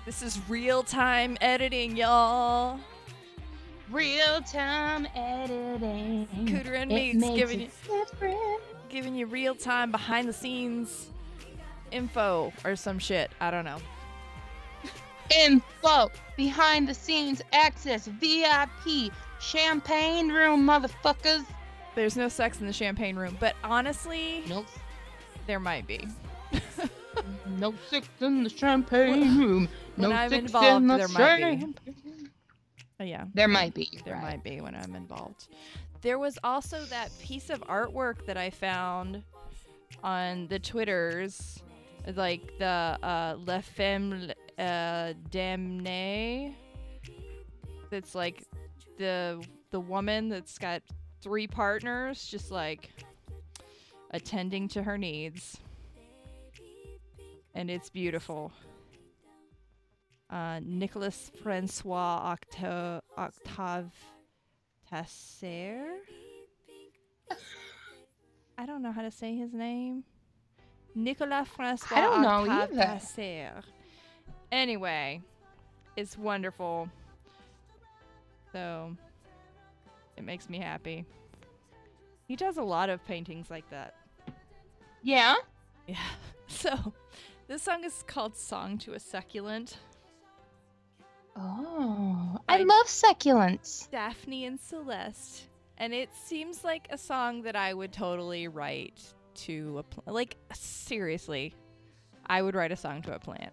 this 0.07 0.23
is 0.23 0.41
real 0.49 0.83
time 0.83 1.37
editing, 1.43 1.95
y'all. 1.95 2.81
Real 3.91 4.43
time 4.43 5.07
editing. 5.15 6.29
Cooter 6.47 6.75
and 6.81 6.91
Meats 6.91 7.25
giving 7.37 7.61
you, 7.61 7.69
different. 7.89 8.37
giving 8.91 9.15
you 9.15 9.27
real 9.27 9.55
time 9.55 9.91
behind 9.91 10.29
the 10.29 10.33
scenes 10.33 11.09
info 11.91 12.53
or 12.65 12.77
some 12.77 12.99
shit. 12.99 13.31
I 13.41 13.51
don't 13.51 13.65
know. 13.65 13.79
Info, 15.45 16.11
behind 16.37 16.89
the 16.89 16.95
scenes 16.95 17.41
access, 17.53 18.07
VIP, 18.07 19.11
champagne 19.41 20.31
room, 20.31 20.67
motherfuckers. 20.67 21.45
There's 21.95 22.17
no 22.17 22.29
sex 22.29 22.61
in 22.61 22.67
the 22.67 22.73
champagne 22.73 23.17
room, 23.17 23.37
but 23.41 23.55
honestly, 23.65 24.43
Nope. 24.49 24.67
there 25.47 25.61
might 25.61 25.87
be. 25.87 26.07
No 27.59 27.75
sex 27.91 28.07
in 28.21 28.45
the 28.45 28.51
champagne 28.51 29.39
room. 29.39 29.69
when 29.97 30.11
no 30.11 30.17
I'm 30.17 30.31
sex 30.31 30.41
involved, 30.45 30.83
in 30.83 30.87
the 30.87 30.97
there 30.99 31.09
might 31.09 31.59
be. 31.85 31.93
Oh, 33.01 33.05
yeah. 33.05 33.25
There 33.35 33.49
might 33.49 33.75
be. 33.75 34.01
There 34.05 34.15
right. 34.15 34.23
might 34.23 34.45
be 34.45 34.61
when 34.61 34.75
I'm 34.75 34.97
involved. 34.97 35.49
There 36.03 36.19
was 36.19 36.39
also 36.43 36.85
that 36.87 37.17
piece 37.21 37.51
of 37.51 37.61
artwork 37.63 38.27
that 38.27 38.37
I 38.37 38.51
found 38.51 39.23
on 40.03 40.47
the 40.49 40.59
Twitters, 40.59 41.63
like 42.17 42.59
the 42.59 42.99
uh, 43.03 43.37
Le 43.39 43.63
Femme 43.63 44.33
uh, 44.59 45.13
Damnée. 45.31 46.55
It's 47.91 48.15
like 48.15 48.45
the 48.99 49.43
the 49.71 49.81
woman 49.81 50.29
that's 50.29 50.59
got 50.59 50.83
three 51.23 51.47
partners, 51.47 52.27
just 52.27 52.51
like 52.51 52.91
attending 54.11 54.69
to 54.69 54.83
her 54.83 54.99
needs, 54.99 55.59
and 57.55 57.71
it's 57.71 57.91
beautiful. 57.91 58.53
Uh, 60.31 60.61
Nicholas 60.63 61.31
Francois 61.43 62.21
Octo- 62.33 63.01
Octave 63.17 63.93
Tasser. 64.91 65.87
I 68.59 68.67
don't 68.67 68.83
know 68.83 68.93
how 68.93 69.03
to 69.03 69.11
say 69.11 69.35
his 69.37 69.53
name. 69.55 70.05
Nicolas 70.95 71.49
Francois 71.49 71.97
I 71.97 72.01
don't 72.01 72.23
know 72.23 72.51
Octave 72.51 72.79
either. 72.79 72.99
Tasser. 72.99 73.63
Anyway, 74.51 75.23
it's 75.97 76.19
wonderful. 76.19 76.89
So, 78.53 78.97
it 80.17 80.25
makes 80.25 80.49
me 80.49 80.59
happy. 80.59 81.05
He 82.27 82.37
does 82.37 82.57
a 82.57 82.63
lot 82.63 82.91
of 82.91 83.05
paintings 83.07 83.51
like 83.51 83.69
that. 83.71 83.95
Yeah. 85.03 85.37
Yeah. 85.87 85.97
So, 86.51 86.95
this 87.47 87.63
song 87.63 87.85
is 87.85 88.03
called 88.07 88.35
Song 88.35 88.79
to 88.79 88.95
a 88.95 88.99
Succulent. 88.99 89.77
Oh, 91.41 92.39
I 92.49 92.59
love 92.59 92.87
succulents. 92.87 93.89
Daphne 93.91 94.45
and 94.47 94.59
Celeste. 94.59 95.45
And 95.77 95.95
it 95.95 96.11
seems 96.15 96.65
like 96.65 96.89
a 96.91 96.99
song 96.99 97.43
that 97.43 97.55
I 97.55 97.73
would 97.73 97.93
totally 97.93 98.49
write 98.49 99.01
to 99.35 99.79
a 99.79 99.83
pl- 99.85 100.13
like 100.13 100.37
seriously. 100.53 101.55
I 102.27 102.43
would 102.43 102.55
write 102.57 102.73
a 102.73 102.77
song 102.77 103.03
to 103.03 103.15
a 103.15 103.19
plant. 103.19 103.53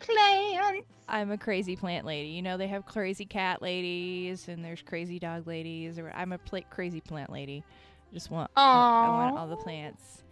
Plants. 0.00 0.86
I'm 1.08 1.30
a 1.30 1.38
crazy 1.38 1.76
plant 1.76 2.04
lady. 2.04 2.28
You 2.28 2.42
know 2.42 2.58
they 2.58 2.68
have 2.68 2.84
crazy 2.84 3.24
cat 3.24 3.62
ladies 3.62 4.48
and 4.48 4.62
there's 4.62 4.82
crazy 4.82 5.18
dog 5.18 5.46
ladies 5.46 5.98
or 5.98 6.12
I'm 6.14 6.32
a 6.32 6.38
pla- 6.38 6.60
crazy 6.70 7.00
plant 7.00 7.30
lady. 7.30 7.64
I 8.10 8.14
just 8.14 8.30
want 8.30 8.50
I 8.56 9.08
want 9.08 9.38
all 9.38 9.48
the 9.48 9.56
plants. 9.56 10.22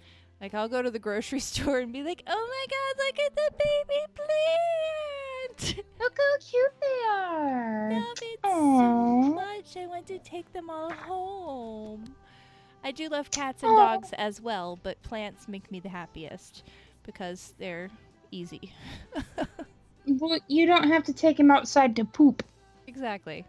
Like 0.43 0.53
I'll 0.53 0.69
go 0.69 0.83
to 0.83 0.91
the 0.91 0.99
grocery 0.99 1.41
store 1.41 1.79
and 1.79 1.93
be 1.93 2.03
like, 2.03 2.23
"Oh 2.27 2.49
my 2.51 2.67
god, 2.69 3.05
look 3.07 3.19
at 3.27 3.35
the 3.35 3.51
baby 3.57 4.01
plant." 4.15 5.32
Look 6.01 6.19
how 6.19 6.39
cute 6.41 6.73
they 6.81 7.09
are. 7.11 7.91
love 7.93 8.19
it 8.23 8.39
so 8.43 9.35
much. 9.35 9.77
I 9.77 9.87
want 9.87 10.07
to 10.09 10.19
take 10.19 10.53
them 10.53 10.71
all 10.71 10.91
home. 10.93 12.05
I 12.85 12.91
do 12.91 13.09
love 13.09 13.31
cats 13.31 13.63
and 13.63 13.73
Aw. 13.73 13.77
dogs 13.97 14.13
as 14.15 14.41
well, 14.41 14.79
but 14.83 15.01
plants 15.03 15.47
make 15.49 15.71
me 15.71 15.79
the 15.81 15.89
happiest 15.89 16.65
because 17.05 17.55
they're 17.59 17.91
easy. 18.31 18.73
Well, 20.05 20.41
you 20.49 20.67
don't 20.67 20.89
have 20.89 21.05
to 21.05 21.13
take 21.13 21.37
them 21.37 21.53
outside 21.53 21.95
to 21.97 22.05
poop. 22.05 22.43
exactly. 22.89 23.45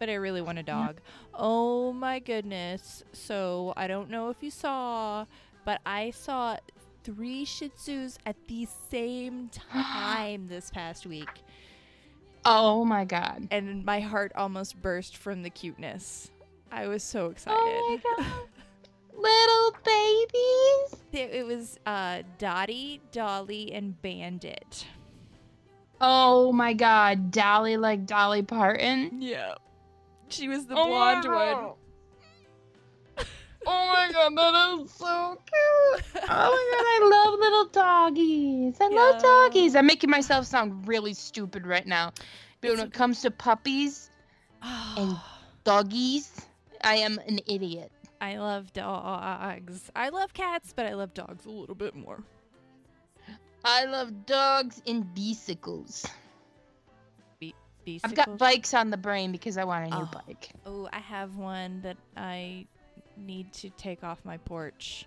but 0.00 0.08
I 0.10 0.14
really 0.14 0.42
want 0.42 0.58
a 0.58 0.64
dog. 0.64 0.96
Oh 1.32 1.92
my 1.92 2.18
goodness. 2.18 3.04
So 3.12 3.72
I 3.76 3.86
don't 3.86 4.10
know 4.10 4.30
if 4.30 4.42
you 4.42 4.50
saw, 4.50 5.26
but 5.64 5.80
I 5.86 6.10
saw 6.10 6.56
three 7.08 7.42
Shih 7.46 7.70
Tzus 7.70 8.18
at 8.26 8.36
the 8.48 8.68
same 8.90 9.48
time 9.72 10.46
this 10.46 10.70
past 10.70 11.06
week. 11.06 11.42
Oh 12.44 12.84
my 12.84 13.06
god. 13.06 13.48
And 13.50 13.82
my 13.82 14.00
heart 14.00 14.30
almost 14.34 14.80
burst 14.82 15.16
from 15.16 15.42
the 15.42 15.48
cuteness. 15.48 16.30
I 16.70 16.86
was 16.86 17.02
so 17.02 17.30
excited. 17.30 17.58
Oh 17.58 17.98
my 18.18 18.24
god. 18.24 18.32
Little 19.18 19.76
babies. 19.84 21.02
It, 21.12 21.34
it 21.34 21.46
was 21.46 21.78
uh, 21.86 22.22
Dottie, 22.36 23.00
Dolly, 23.10 23.72
and 23.72 24.00
Bandit. 24.02 24.86
Oh 26.02 26.52
my 26.52 26.74
god. 26.74 27.30
Dolly 27.30 27.78
like 27.78 28.04
Dolly 28.04 28.42
Parton. 28.42 29.22
Yeah. 29.22 29.54
She 30.28 30.46
was 30.46 30.66
the 30.66 30.74
Oh 30.76 30.86
blonde 30.88 31.26
one. 31.26 31.72
Oh 33.66 33.92
my 33.92 34.10
god, 34.12 34.36
that 34.36 34.84
is 34.84 34.90
so 34.92 35.38
cute. 35.44 36.22
Oh 36.28 36.28
my 36.28 36.70
god, 36.72 36.84
I 36.86 37.08
love 37.10 37.38
little 37.40 37.64
doggies. 37.66 38.76
I 38.80 38.88
love 38.88 39.22
doggies. 39.22 39.74
I'm 39.76 39.86
making 39.86 40.10
myself 40.10 40.46
sound 40.46 40.86
really 40.88 41.14
stupid 41.14 41.66
right 41.66 41.86
now. 41.86 42.12
But 42.60 42.70
when 42.70 42.80
it 42.80 42.92
comes 42.92 43.22
to 43.22 43.30
puppies, 43.30 44.10
And- 44.62 45.16
doggies, 45.64 46.30
I 46.82 46.96
am 46.96 47.18
an 47.26 47.40
idiot. 47.46 47.92
I 48.20 48.36
love 48.38 48.72
dogs. 48.72 49.90
I 49.94 50.08
love 50.08 50.32
cats, 50.34 50.72
but 50.74 50.86
I 50.86 50.94
love 50.94 51.14
dogs 51.14 51.46
a 51.46 51.50
little 51.50 51.74
bit 51.76 51.94
more. 51.94 52.22
I 53.64 53.84
love 53.84 54.26
dogs 54.26 54.82
and 54.86 55.12
bicycles. 55.14 56.06
Be- 57.40 57.54
I've 58.04 58.14
got 58.14 58.38
bikes 58.38 58.74
on 58.74 58.90
the 58.90 58.96
brain 58.96 59.30
because 59.32 59.56
I 59.56 59.64
want 59.64 59.86
a 59.86 59.96
new 59.96 60.02
Oh. 60.02 60.10
bike. 60.26 60.50
Oh, 60.66 60.88
I 60.92 60.98
have 60.98 61.36
one 61.36 61.80
that 61.82 61.96
I 62.16 62.66
need 63.18 63.52
to 63.54 63.70
take 63.70 64.04
off 64.04 64.24
my 64.24 64.36
porch. 64.38 65.06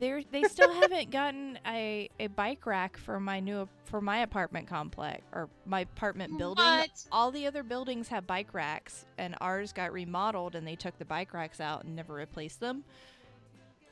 They 0.00 0.24
they 0.30 0.44
still 0.44 0.72
haven't 0.80 1.10
gotten 1.10 1.58
a, 1.66 2.08
a 2.20 2.28
bike 2.28 2.66
rack 2.66 2.96
for 2.96 3.18
my 3.18 3.40
new 3.40 3.68
for 3.84 4.00
my 4.00 4.18
apartment 4.18 4.68
complex 4.68 5.22
or 5.32 5.48
my 5.66 5.80
apartment 5.80 6.38
building. 6.38 6.64
What? 6.64 6.90
All 7.10 7.30
the 7.30 7.46
other 7.46 7.62
buildings 7.62 8.08
have 8.08 8.26
bike 8.26 8.54
racks, 8.54 9.04
and 9.16 9.34
ours 9.40 9.72
got 9.72 9.92
remodeled, 9.92 10.54
and 10.54 10.66
they 10.66 10.76
took 10.76 10.98
the 10.98 11.04
bike 11.04 11.34
racks 11.34 11.60
out 11.60 11.84
and 11.84 11.96
never 11.96 12.14
replaced 12.14 12.60
them. 12.60 12.84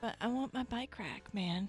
But 0.01 0.17
I 0.21 0.29
want 0.29 0.55
my 0.55 0.63
bike 0.65 0.99
rack, 0.99 1.33
man. 1.33 1.69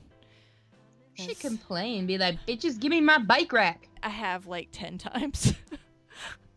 She 1.16 1.30
Yes. 1.30 1.40
complain, 1.40 2.06
be 2.06 2.20
like, 2.20 2.38
bitches, 2.46 2.80
give 2.80 2.92
me 2.92 3.02
my 3.02 3.18
bike 3.18 3.52
rack. 3.52 3.90
I 4.04 4.10
have 4.10 4.46
like 4.46 4.68
10 4.72 5.00
times. 5.00 5.56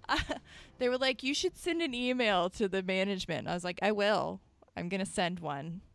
they 0.78 0.88
were 0.90 0.98
like, 0.98 1.22
you 1.22 1.32
should 1.32 1.56
send 1.56 1.80
an 1.80 1.94
email 1.94 2.50
to 2.50 2.68
the 2.68 2.82
management. 2.82 3.48
I 3.48 3.54
was 3.54 3.64
like, 3.64 3.78
I 3.80 3.92
will. 3.92 4.40
I'm 4.76 4.88
going 4.88 5.04
to 5.04 5.10
send 5.10 5.40
one. 5.40 5.80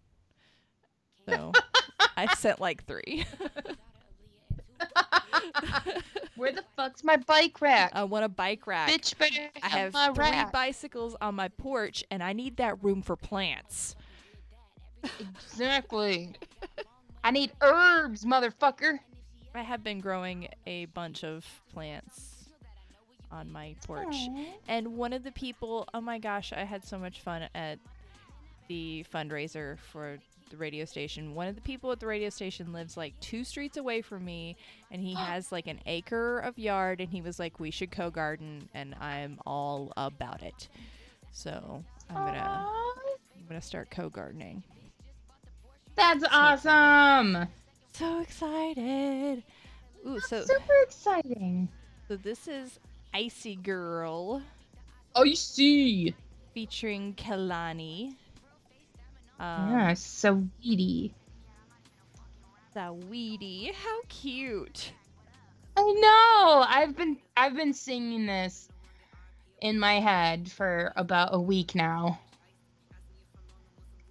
So 1.28 1.54
I've 2.16 2.38
sent 2.38 2.62
like 2.62 2.86
three. 2.86 3.26
Where 6.36 6.52
the 6.52 6.64
fuck's 6.76 7.04
my 7.04 7.18
bike 7.18 7.60
rack? 7.62 7.94
I 7.96 8.04
want 8.04 8.26
a 8.26 8.30
bike 8.30 8.68
rack. 8.68 8.92
Bitch, 8.92 9.18
better 9.18 9.50
I 9.64 9.70
have 9.70 9.92
my 9.94 10.12
three 10.14 10.26
rack. 10.26 10.52
bicycles 10.52 11.16
on 11.20 11.34
my 11.34 11.48
porch 11.48 12.04
and 12.12 12.22
I 12.22 12.34
need 12.34 12.58
that 12.58 12.84
room 12.84 13.02
for 13.02 13.16
plants. 13.16 13.96
Exactly. 15.20 16.34
I 17.24 17.32
need 17.32 17.52
herbs, 17.62 18.24
motherfucker. 18.24 19.00
I 19.56 19.64
have 19.64 19.84
been 19.84 20.00
growing 20.00 20.48
a 20.68 20.86
bunch 20.86 21.24
of 21.24 21.44
plants 21.74 22.50
on 23.32 23.52
my 23.52 23.74
porch. 23.88 24.16
And 24.68 24.96
one 24.96 25.12
of 25.14 25.24
the 25.24 25.32
people, 25.32 25.88
oh 25.94 26.02
my 26.02 26.20
gosh, 26.20 26.54
I 26.54 26.66
had 26.66 26.86
so 26.86 27.00
much 27.00 27.22
fun 27.22 27.48
at 27.56 27.80
the 28.68 29.06
fundraiser 29.14 29.78
for 29.92 30.18
the 30.52 30.58
radio 30.58 30.86
station. 30.86 31.34
One 31.34 31.48
of 31.48 31.56
the 31.56 31.62
people 31.62 31.92
at 31.92 32.00
the 32.00 32.06
radio 32.08 32.30
station 32.30 32.72
lives 32.72 32.96
like 32.98 33.20
two 33.20 33.44
streets 33.44 33.78
away 33.78 34.02
from 34.02 34.24
me, 34.26 34.56
and 34.92 35.02
he 35.02 35.14
has 35.16 35.52
like 35.52 35.68
an 35.68 35.80
acre 35.86 36.40
of 36.40 36.58
yard, 36.60 37.02
and 37.02 37.10
he 37.10 37.22
was 37.22 37.40
like, 37.40 37.60
"We 37.60 37.72
should 37.72 37.92
co-garden," 37.92 38.70
and 38.74 38.96
I'm 39.02 39.40
all 39.46 39.92
about 39.98 40.44
it. 40.44 40.68
So 41.32 41.84
I'm 42.10 42.16
gonna 42.16 42.40
Aw, 42.40 42.94
I'm 43.38 43.48
gonna 43.48 43.62
start 43.62 43.90
co-gardening. 43.92 44.64
That's 45.96 46.24
awesome. 46.32 47.48
So 47.94 48.20
excited! 48.22 49.44
Ooh, 50.08 50.20
so 50.20 50.44
Super 50.44 50.74
exciting. 50.84 51.70
so 52.08 52.16
this 52.18 52.48
is 52.48 52.80
Icy 53.14 53.56
Girl 53.56 54.42
Oh, 55.16 55.24
you 55.24 55.36
see. 55.36 56.14
featuring 56.54 57.14
Kalani. 57.16 58.16
Um, 59.40 59.72
yeah, 59.72 59.94
so 59.94 60.44
weedy. 60.64 61.14
Saweetie. 62.76 63.74
How 63.74 64.02
cute. 64.10 64.92
I 65.78 65.82
know. 65.82 66.66
I've 66.68 66.96
been 66.96 67.18
I've 67.36 67.56
been 67.56 67.74
singing 67.74 68.26
this 68.26 68.70
in 69.62 69.80
my 69.80 70.00
head 70.00 70.52
for 70.52 70.94
about 70.96 71.30
a 71.34 71.40
week 71.40 71.76
now. 71.76 72.20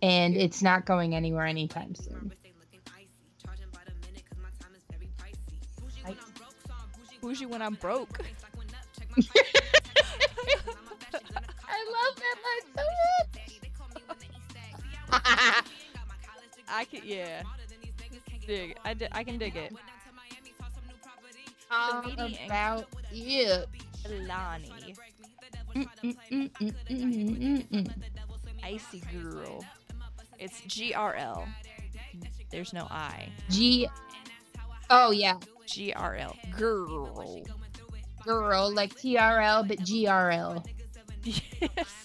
And 0.02 0.37
it's 0.37 0.62
not 0.62 0.84
going 0.84 1.14
anywhere 1.14 1.46
anytime 1.46 1.94
soon. 1.94 2.32
Bougie 7.22 7.46
when 7.46 7.62
I'm 7.62 7.74
broke. 7.74 8.18
I 8.20 9.22
love 11.88 12.16
that 12.16 12.37
line 12.44 12.66
so 12.76 12.82
much. 12.82 13.43
I 16.68 16.84
can, 16.84 17.00
yeah. 17.04 17.42
Dig. 18.46 18.76
I, 18.84 18.94
di- 18.94 19.08
I 19.12 19.24
can 19.24 19.38
dig 19.38 19.56
it. 19.56 19.72
All 21.70 22.04
about 22.46 22.86
it. 23.10 23.66
Kalani. 24.04 24.96
Mm, 25.74 25.88
mm, 26.04 26.16
mm, 26.30 26.50
mm, 26.60 26.74
mm, 26.90 27.38
mm, 27.38 27.68
mm. 27.68 27.90
Icy 28.62 29.02
Girl. 29.12 29.64
It's 30.38 30.60
GRL. 30.62 31.46
There's 32.50 32.72
no 32.72 32.86
I. 32.90 33.28
G. 33.50 33.88
Oh 34.90 35.10
yeah, 35.10 35.38
GRL. 35.66 36.36
Girl. 36.52 37.42
girl 38.24 38.72
like 38.72 38.94
TRL 38.94 39.66
but 39.68 39.78
GRL. 39.80 40.64
Yes. 41.24 42.03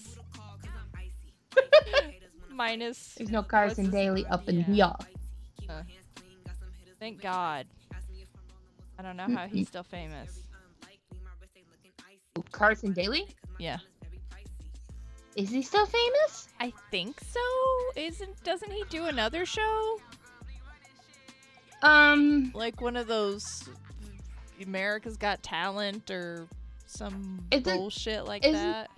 Minus. 2.60 3.16
There's 3.16 3.32
no 3.32 3.42
Carson 3.42 3.90
Daly 3.90 4.26
up 4.26 4.50
in 4.50 4.66
yeah. 4.68 4.92
here. 5.62 5.70
uh, 5.70 5.82
thank 7.00 7.22
God. 7.22 7.66
I 9.00 9.02
don't 9.02 9.16
know 9.16 9.34
how 9.34 9.48
he's 9.48 9.70
still 9.70 9.84
famous. 9.84 10.44
Carson 12.52 12.92
Daly? 12.92 13.28
Yeah. 13.60 13.78
Is 15.38 15.50
he 15.50 15.62
still 15.62 15.86
famous? 15.86 16.50
I 16.60 16.74
think 16.92 17.22
so. 17.22 17.40
Isn't 17.96 18.44
doesn't 18.44 18.72
he 18.72 18.84
do 18.90 19.06
another 19.06 19.46
show? 19.46 19.98
Um, 21.82 22.52
Like 22.54 22.82
one 22.82 22.98
of 22.98 23.08
those 23.08 23.70
America's 24.62 25.16
Got 25.16 25.42
Talent 25.44 26.12
or 26.12 26.46
some 26.88 27.46
bullshit 27.64 28.26
like 28.26 28.44
that. 28.44 28.90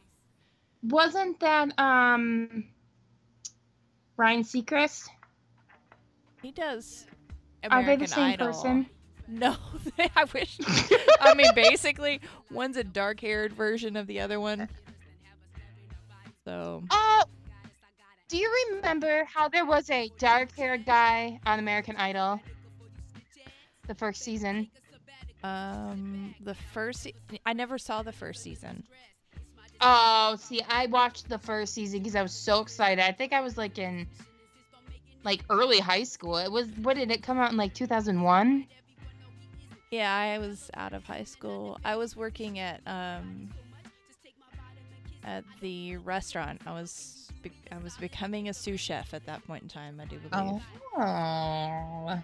wasn't 0.82 1.40
that 1.42 1.78
um 1.80 2.64
Ryan 4.18 4.44
Seacrest? 4.44 5.08
He 6.42 6.52
does 6.52 7.06
Are 7.70 7.84
they 7.84 7.96
the 7.96 8.08
same 8.08 8.32
Idol. 8.32 8.48
person? 8.48 8.86
No, 9.28 9.56
I 10.16 10.26
wish. 10.34 10.58
I 11.22 11.34
mean, 11.36 11.54
basically, 11.56 12.20
one's 12.50 12.76
a 12.78 12.84
dark-haired 12.84 13.54
version 13.54 13.96
of 13.96 14.08
the 14.08 14.20
other 14.20 14.40
one. 14.40 14.68
So, 16.46 16.84
Oh, 16.90 17.24
do 18.28 18.38
you 18.38 18.52
remember 18.76 19.24
how 19.26 19.48
there 19.48 19.66
was 19.66 19.90
a 19.90 20.10
dark-haired 20.18 20.86
guy 20.86 21.40
on 21.46 21.60
American 21.60 21.96
Idol? 21.98 22.42
The 23.88 23.96
first 23.96 24.22
season. 24.24 24.70
um, 25.44 26.34
the 26.42 26.56
first, 26.56 27.08
I 27.46 27.54
never 27.54 27.78
saw 27.78 28.02
the 28.04 28.12
first 28.12 28.42
season. 28.44 28.84
Oh, 29.82 30.38
see, 30.40 30.62
I 30.70 30.86
watched 30.88 31.28
the 31.28 31.40
first 31.40 31.74
season 31.74 32.00
because 32.00 32.16
I 32.16 32.22
was 32.22 32.34
so 32.34 32.62
excited. 32.62 33.04
I 33.04 33.12
think 33.12 33.34
I 33.34 33.42
was 33.42 33.58
like 33.58 33.80
in 33.80 34.08
like 35.24 35.44
early 35.50 35.80
high 35.80 36.04
school. 36.04 36.38
It 36.38 36.52
was 36.52 36.68
what 36.84 36.96
did 36.96 37.12
it 37.12 37.24
come 37.24 37.40
out 37.40 37.52
in 37.52 37.58
like 37.58 37.74
2001? 37.74 38.68
Yeah, 39.92 40.14
I 40.16 40.38
was 40.38 40.70
out 40.76 40.94
of 40.94 41.04
high 41.04 41.24
school. 41.24 41.80
I 41.84 41.96
was 41.96 42.16
working 42.16 42.60
at 42.60 42.82
um 42.86 43.50
at 45.24 45.44
the 45.62 45.98
restaurant. 45.98 46.62
I 46.66 46.74
was 46.74 47.30
be- 47.42 47.52
I 47.72 47.78
was 47.80 47.98
becoming 47.98 48.50
a 48.50 48.54
sous 48.54 48.80
chef 48.80 49.14
at 49.14 49.26
that 49.26 49.46
point 49.46 49.64
in 49.64 49.70
time. 49.70 50.00
I 50.00 50.06
do 50.06 50.20
believe. 50.20 50.62
Oh, 50.98 52.22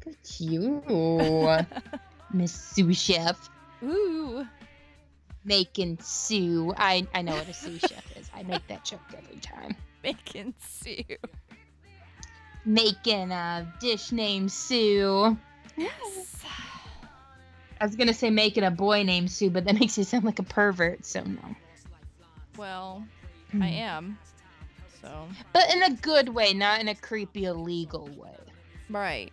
good 0.00 0.16
you, 0.38 0.82
Miss 2.32 2.52
Sous 2.52 2.96
Chef. 2.96 3.50
Ooh. 3.82 4.46
Making 5.44 5.98
Sue. 6.00 6.72
I 6.76 7.06
I 7.14 7.22
know 7.22 7.34
what 7.34 7.48
a 7.48 7.54
sous 7.54 7.80
chef 7.80 8.16
is. 8.16 8.30
I 8.34 8.42
make 8.42 8.66
that 8.68 8.84
joke 8.84 9.00
every 9.16 9.36
time. 9.40 9.76
Making 10.02 10.54
Sue. 10.66 11.04
Making 12.64 13.30
a 13.32 13.72
dish 13.80 14.12
named 14.12 14.52
Sue. 14.52 15.36
Yes. 15.76 16.44
I 17.80 17.84
was 17.86 17.96
gonna 17.96 18.14
say 18.14 18.30
making 18.30 18.64
a 18.64 18.70
boy 18.70 19.02
named 19.04 19.30
Sue, 19.30 19.50
but 19.50 19.64
that 19.64 19.78
makes 19.78 19.96
you 19.96 20.04
sound 20.04 20.24
like 20.24 20.38
a 20.38 20.42
pervert. 20.44 21.04
So 21.04 21.22
no. 21.22 21.40
Well, 22.56 23.04
Hmm. 23.52 23.62
I 23.62 23.68
am. 23.68 24.18
So 25.00 25.28
But 25.52 25.72
in 25.72 25.82
a 25.84 25.90
good 25.94 26.28
way, 26.28 26.52
not 26.52 26.80
in 26.80 26.88
a 26.88 26.94
creepy 26.94 27.44
illegal 27.44 28.08
way. 28.16 28.36
right, 28.90 29.32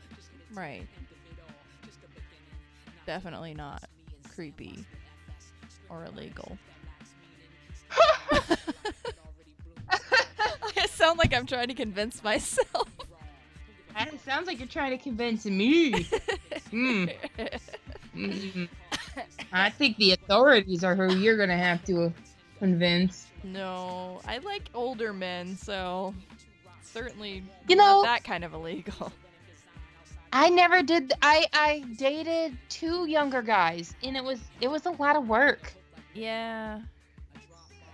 right. 0.54 0.88
Definitely 3.06 3.54
not 3.54 3.84
creepy 4.34 4.86
or 5.90 6.06
illegal. 6.06 6.58
I 10.78 10.88
sound 10.88 11.18
like 11.20 11.34
I'm 11.34 11.46
trying 11.46 11.68
to 11.70 11.74
convince 11.74 12.24
myself. 12.24 12.88
It 13.98 14.20
sounds 14.26 14.46
like 14.46 14.60
you're 14.60 14.68
trying 14.68 14.92
to 14.92 15.02
convince 15.02 15.46
me. 15.46 15.94
Mm. 16.74 18.68
I 19.54 19.70
think 19.70 19.96
the 19.96 20.12
authorities 20.12 20.84
are 20.84 20.96
who 20.96 21.16
you're 21.16 21.38
gonna 21.38 21.58
have 21.58 21.82
to 21.86 22.12
convince. 22.60 23.28
no, 23.46 24.20
I 24.28 24.40
like 24.40 24.70
older 24.74 25.14
men, 25.14 25.56
so 25.56 26.14
certainly 26.84 27.42
You 27.70 27.78
not 27.78 27.86
know- 27.94 28.04
that 28.04 28.26
kind 28.26 28.44
of 28.44 28.54
illegal. 28.54 29.14
I 30.36 30.50
never 30.50 30.84
did. 30.84 31.14
I 31.22 31.46
I 31.54 31.80
dated 31.98 32.58
two 32.68 33.08
younger 33.08 33.42
guys, 33.42 33.96
and 34.04 34.18
it 34.18 34.24
was 34.24 34.42
it 34.60 34.70
was 34.70 34.86
a 34.86 34.92
lot 34.92 35.16
of 35.16 35.30
work. 35.30 35.72
Yeah. 36.14 36.82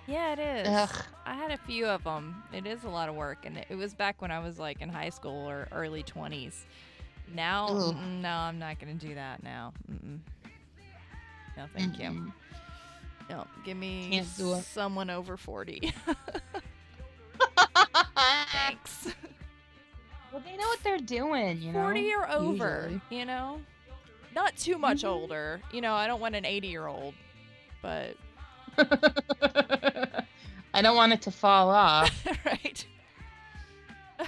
Yeah, 0.07 0.33
it 0.33 0.39
is. 0.39 0.67
Ugh. 0.67 1.05
I 1.27 1.35
had 1.35 1.51
a 1.51 1.57
few 1.57 1.85
of 1.85 2.03
them. 2.03 2.43
It 2.51 2.65
is 2.65 2.83
a 2.83 2.89
lot 2.89 3.09
of 3.09 3.15
work, 3.15 3.45
and 3.45 3.57
it, 3.69 3.77
was 3.77 3.93
back 3.93 4.21
when 4.23 4.31
I 4.31 4.39
was 4.39 4.57
like 4.57 4.81
in 4.81 4.89
high 4.89 5.09
school 5.09 5.47
or 5.47 5.67
early 5.71 6.03
20s. 6.03 6.55
Now, 7.33 7.67
Ugh. 7.67 7.95
no, 7.95 8.29
I'm 8.29 8.57
not 8.57 8.79
going 8.79 8.97
to 8.97 9.07
do 9.07 9.13
that 9.15 9.43
now. 9.43 9.71
Mm-mm. 9.89 10.17
No, 11.55 11.65
thank 11.75 11.99
you. 11.99 12.09
Mm-mm. 12.09 12.33
No, 13.29 13.45
give 13.63 13.77
me 13.77 14.09
Can't 14.11 14.37
do 14.37 14.53
it. 14.55 14.63
someone 14.63 15.11
over 15.11 15.37
40. 15.37 15.93
Thanks. 18.51 19.07
Well, 20.31 20.41
they 20.45 20.55
know 20.57 20.67
what 20.67 20.81
they're 20.83 20.97
doing, 20.97 21.61
you 21.61 21.71
know. 21.73 21.83
40 21.83 22.13
or 22.13 22.29
over, 22.31 22.83
usually. 22.89 23.01
you 23.19 23.25
know? 23.25 23.61
Not 24.33 24.55
too 24.55 24.77
much 24.77 25.01
Mhm. 25.03 25.09
older. 25.09 25.61
You 25.73 25.81
know, 25.81 25.93
I 25.93 26.07
don't 26.07 26.21
want 26.21 26.35
an 26.35 26.45
80 26.45 26.67
year 26.67 26.87
old, 26.87 27.13
but, 27.81 28.15
I 30.73 30.81
don't 30.81 30.95
want 30.95 31.11
it 31.13 31.21
to 31.23 31.31
fall 31.31 31.69
off. 31.69 32.09
right. 32.45 32.85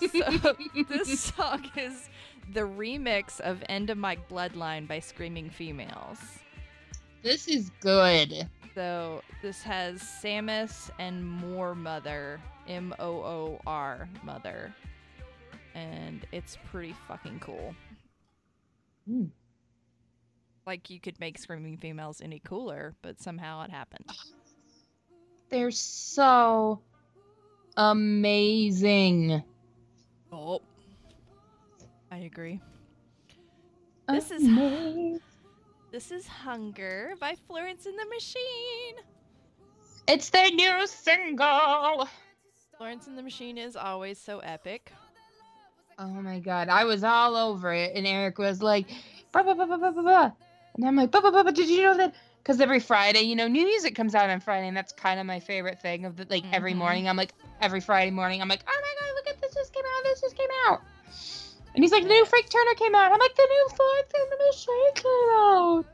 so, 0.00 0.56
this 0.88 1.20
song 1.20 1.64
is 1.76 2.08
the 2.52 2.60
remix 2.60 3.40
of 3.40 3.62
End 3.68 3.88
of 3.90 3.96
My 3.96 4.16
Bloodline 4.30 4.86
by 4.86 4.98
Screaming 4.98 5.48
Females. 5.50 6.18
this 7.22 7.48
is 7.48 7.70
good. 7.80 8.48
So 8.74 9.22
this 9.42 9.62
has 9.62 10.00
Sammus 10.00 10.90
and 10.98 11.24
Moor 11.26 11.74
Mother, 11.74 12.40
M 12.68 12.94
O 12.98 13.08
O 13.22 13.60
R 13.66 14.08
Mother, 14.22 14.72
and 15.74 16.26
it's 16.32 16.58
pretty 16.70 16.94
fucking 17.08 17.40
cool. 17.40 17.74
Hmm. 19.08 19.26
Like 20.66 20.90
you 20.90 21.00
could 21.00 21.18
make 21.20 21.38
Screaming 21.38 21.76
Females 21.78 22.20
any 22.20 22.38
cooler, 22.40 22.94
but 23.02 23.20
somehow 23.20 23.62
it 23.62 23.70
happened. 23.70 24.06
They're 25.48 25.70
so 25.70 26.80
amazing. 27.76 29.42
Oh, 30.32 30.60
I 32.12 32.18
agree. 32.18 32.60
This 34.08 34.30
is- 34.30 35.20
This 35.92 36.12
is 36.12 36.24
Hunger 36.28 37.14
by 37.18 37.34
Florence 37.48 37.86
and 37.86 37.98
the 37.98 38.06
Machine. 38.06 38.94
It's 40.06 40.30
their 40.30 40.50
new 40.50 40.86
single. 40.86 42.08
Florence 42.78 43.08
and 43.08 43.18
the 43.18 43.22
Machine 43.24 43.58
is 43.58 43.74
always 43.74 44.16
so 44.20 44.38
epic. 44.38 44.92
Oh 46.02 46.06
my 46.08 46.38
god, 46.40 46.70
I 46.70 46.84
was 46.84 47.04
all 47.04 47.36
over 47.36 47.74
it, 47.74 47.92
and 47.94 48.06
Eric 48.06 48.38
was 48.38 48.62
like, 48.62 48.88
"Bah, 49.32 49.42
bah, 49.44 49.52
bah, 49.54 49.66
bah, 49.66 49.76
bah, 49.76 49.92
bah, 49.94 50.02
bah." 50.02 50.30
and 50.76 50.86
I'm 50.86 50.96
like, 50.96 51.10
"Bah, 51.10 51.20
bah, 51.22 51.30
bah, 51.30 51.42
bah, 51.42 51.50
did 51.50 51.68
you 51.68 51.82
know 51.82 51.94
that? 51.98 52.14
Because 52.42 52.58
every 52.58 52.80
Friday, 52.80 53.20
you 53.20 53.36
know, 53.36 53.46
new 53.48 53.66
music 53.66 53.94
comes 53.94 54.14
out 54.14 54.30
on 54.30 54.40
Friday, 54.40 54.66
and 54.66 54.74
that's 54.74 54.92
kind 54.92 55.20
of 55.20 55.26
my 55.26 55.40
favorite 55.40 55.78
thing. 55.78 56.06
Of 56.06 56.16
the, 56.16 56.26
like 56.30 56.44
every 56.54 56.72
Mhm. 56.72 56.78
morning, 56.78 57.06
I'm 57.08 57.16
like, 57.18 57.34
every 57.60 57.80
Friday 57.80 58.10
morning, 58.10 58.40
I'm 58.40 58.48
like, 58.48 58.62
oh 58.66 58.80
my 58.80 59.06
god, 59.06 59.14
look 59.14 59.28
at 59.28 59.42
this 59.42 59.54
just 59.54 59.74
came 59.74 59.84
out, 59.84 60.04
this 60.04 60.20
just 60.22 60.36
came 60.36 60.48
out. 60.66 60.80
And 61.74 61.84
he's 61.84 61.92
like, 61.92 62.02
the 62.04 62.08
new 62.08 62.24
Frank 62.24 62.48
Turner 62.48 62.74
came 62.76 62.94
out. 62.94 63.12
I'm 63.12 63.18
like, 63.18 63.34
the 63.36 63.46
new 63.48 63.68
Florence 63.76 64.12
and 64.14 64.32
the 64.32 64.44
Machine 64.46 64.94
came 64.94 65.30
out. 65.36 65.84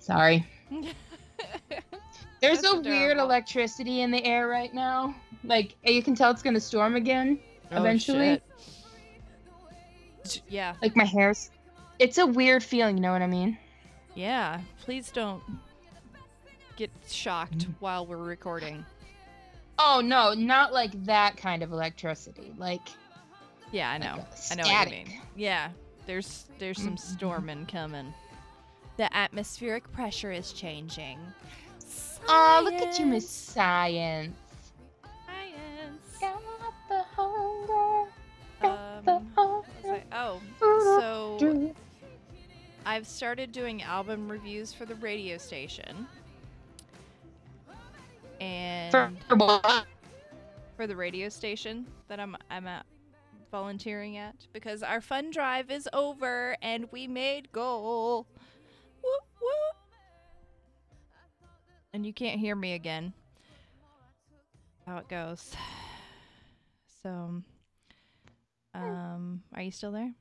Sorry. 0.00 0.46
There's 2.40 2.62
That's 2.62 2.74
a 2.74 2.80
weird 2.80 3.18
electricity 3.18 4.00
in 4.00 4.10
the 4.10 4.24
air 4.24 4.48
right 4.48 4.72
now. 4.72 5.14
Like 5.44 5.76
you 5.84 6.02
can 6.02 6.14
tell 6.14 6.30
it's 6.30 6.42
gonna 6.42 6.60
storm 6.60 6.96
again 6.96 7.38
Oh, 7.70 7.76
eventually. 7.76 8.34
shit. 8.34 8.42
Yeah, 10.48 10.74
Like 10.82 10.96
my 10.96 11.04
hair's. 11.04 11.50
It's 11.98 12.18
a 12.18 12.26
weird 12.26 12.62
feeling. 12.62 12.96
You 12.96 13.02
know 13.02 13.12
what 13.12 13.22
I 13.22 13.26
mean? 13.26 13.58
yeah. 14.14 14.60
Please 14.80 15.10
don't 15.10 15.42
get 16.76 16.90
shocked 17.08 17.58
Mm. 17.58 17.74
while 17.80 18.06
we're 18.06 18.16
recording. 18.16 18.84
Oh 19.78 20.00
no, 20.04 20.32
not 20.34 20.72
like 20.72 20.90
that 21.04 21.36
kind 21.36 21.62
of 21.62 21.72
electricity. 21.72 22.52
Like 22.56 22.80
Yeah, 23.70 23.90
I 23.90 23.98
know. 23.98 24.16
Like 24.16 24.26
a 24.26 24.52
I 24.52 24.54
know 24.56 24.62
what 24.74 24.86
you 24.88 24.92
mean. 24.96 25.20
Yeah, 25.36 25.68
there's 26.06 26.46
there's 26.58 26.78
some 26.82 26.96
Mhm. 26.96 27.00
storming 27.00 27.66
coming. 27.66 28.12
The 28.96 29.14
atmospheric 29.16 29.90
pressure 29.92 30.30
is 30.32 30.52
changing. 30.52 31.18
oh, 32.28 32.60
look 32.64 32.74
at 32.74 32.98
you, 32.98 33.06
Miss 33.06 33.28
Science. 33.28 33.54
Science. 33.54 34.36
Science. 34.36 34.36
What 40.10 40.74
was 40.74 40.84
hunger. 40.84 40.96
I- 40.96 40.96
oh, 40.96 40.96
uh-huh. 40.96 41.00
so 41.00 41.74
I've 42.84 43.06
started 43.06 43.52
doing 43.52 43.82
album 43.82 44.30
reviews 44.30 44.72
for 44.72 44.84
the 44.86 44.94
radio 44.96 45.38
station. 45.38 46.06
And 48.40 48.92
For 48.92 49.36
what? 49.36 49.86
for 50.76 50.86
the 50.86 50.96
radio 50.96 51.28
station 51.28 51.86
that 52.08 52.18
I'm 52.18 52.36
I'm 52.50 52.66
at 52.66 52.84
volunteering 53.52 54.16
at 54.16 54.34
because 54.52 54.82
our 54.82 55.00
fund 55.00 55.32
drive 55.32 55.70
is 55.70 55.88
over 55.92 56.56
and 56.62 56.88
we 56.90 57.06
made 57.06 57.52
goal. 57.52 58.26
Whoop, 59.02 59.22
whoop. 59.40 59.76
And 61.92 62.04
you 62.06 62.12
can't 62.12 62.40
hear 62.40 62.56
me 62.56 62.72
again. 62.72 63.12
How 64.86 64.96
it 64.98 65.08
goes. 65.08 65.52
So 67.04 67.42
um 68.74 69.42
are 69.54 69.62
you 69.62 69.70
still 69.70 69.92
there? 69.92 70.12